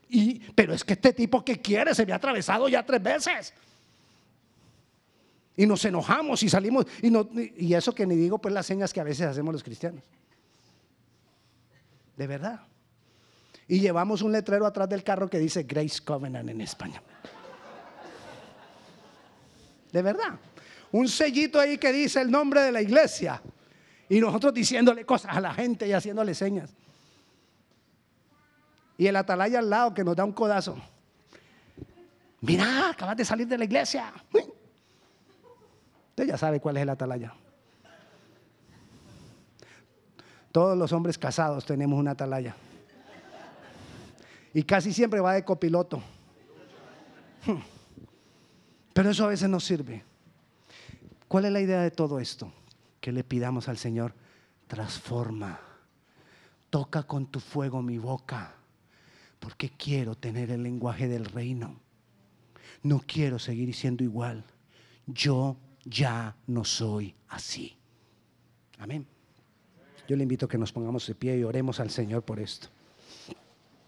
Y, 0.08 0.38
pero 0.52 0.72
es 0.72 0.84
que 0.84 0.92
este 0.92 1.12
tipo 1.12 1.44
que 1.44 1.60
quiere 1.60 1.94
se 1.94 2.06
me 2.06 2.12
ha 2.12 2.16
atravesado 2.16 2.68
ya 2.68 2.84
tres 2.84 3.02
veces. 3.02 3.54
Y 5.56 5.66
nos 5.66 5.84
enojamos 5.84 6.42
y 6.42 6.48
salimos. 6.48 6.86
Y, 7.02 7.66
y 7.66 7.74
eso 7.74 7.92
que 7.92 8.06
ni 8.06 8.14
digo, 8.14 8.38
pues 8.38 8.54
las 8.54 8.64
señas 8.64 8.92
que 8.92 9.00
a 9.00 9.04
veces 9.04 9.26
hacemos 9.26 9.52
los 9.52 9.64
cristianos. 9.64 10.04
De 12.16 12.26
verdad. 12.26 12.60
Y 13.68 13.80
llevamos 13.80 14.22
un 14.22 14.32
letrero 14.32 14.66
atrás 14.66 14.88
del 14.88 15.04
carro 15.04 15.28
que 15.28 15.38
dice 15.38 15.62
Grace 15.62 16.02
Covenant 16.02 16.48
en 16.48 16.60
España. 16.62 17.02
De 19.92 20.02
verdad 20.02 20.38
un 20.92 21.08
sellito 21.08 21.60
ahí 21.60 21.78
que 21.78 21.92
dice 21.92 22.20
el 22.20 22.30
nombre 22.30 22.62
de 22.62 22.72
la 22.72 22.80
iglesia. 22.80 23.40
Y 24.08 24.20
nosotros 24.20 24.54
diciéndole 24.54 25.04
cosas 25.04 25.36
a 25.36 25.40
la 25.40 25.52
gente 25.52 25.86
y 25.86 25.92
haciéndole 25.92 26.34
señas. 26.34 26.70
Y 28.96 29.06
el 29.06 29.16
atalaya 29.16 29.58
al 29.58 29.68
lado 29.68 29.94
que 29.94 30.02
nos 30.02 30.16
da 30.16 30.24
un 30.24 30.32
codazo. 30.32 30.76
Mira, 32.40 32.90
acabas 32.90 33.16
de 33.16 33.24
salir 33.24 33.46
de 33.46 33.58
la 33.58 33.64
iglesia. 33.64 34.12
Usted 36.10 36.26
ya 36.26 36.38
sabe 36.38 36.60
cuál 36.60 36.78
es 36.78 36.82
el 36.82 36.88
atalaya. 36.88 37.34
Todos 40.50 40.76
los 40.76 40.90
hombres 40.92 41.18
casados 41.18 41.66
tenemos 41.66 41.98
una 41.98 42.12
atalaya. 42.12 42.54
Y 44.54 44.62
casi 44.62 44.92
siempre 44.92 45.20
va 45.20 45.34
de 45.34 45.44
copiloto. 45.44 46.02
Pero 48.92 49.10
eso 49.10 49.24
a 49.24 49.28
veces 49.28 49.48
no 49.48 49.60
sirve. 49.60 50.04
¿Cuál 51.28 51.44
es 51.44 51.52
la 51.52 51.60
idea 51.60 51.82
de 51.82 51.90
todo 51.90 52.18
esto? 52.18 52.52
Que 53.00 53.12
le 53.12 53.22
pidamos 53.22 53.68
al 53.68 53.78
Señor, 53.78 54.14
transforma, 54.66 55.60
toca 56.70 57.02
con 57.04 57.26
tu 57.26 57.38
fuego 57.38 57.82
mi 57.82 57.98
boca, 57.98 58.54
porque 59.38 59.70
quiero 59.70 60.14
tener 60.14 60.50
el 60.50 60.62
lenguaje 60.62 61.06
del 61.06 61.26
reino. 61.26 61.78
No 62.82 63.02
quiero 63.06 63.38
seguir 63.38 63.74
siendo 63.74 64.04
igual. 64.04 64.44
Yo 65.06 65.56
ya 65.84 66.36
no 66.46 66.64
soy 66.64 67.14
así. 67.28 67.76
Amén. 68.78 69.06
Yo 70.08 70.16
le 70.16 70.22
invito 70.22 70.46
a 70.46 70.48
que 70.48 70.58
nos 70.58 70.72
pongamos 70.72 71.06
de 71.06 71.14
pie 71.14 71.38
y 71.38 71.44
oremos 71.44 71.80
al 71.80 71.90
Señor 71.90 72.22
por 72.22 72.40
esto. 72.40 72.68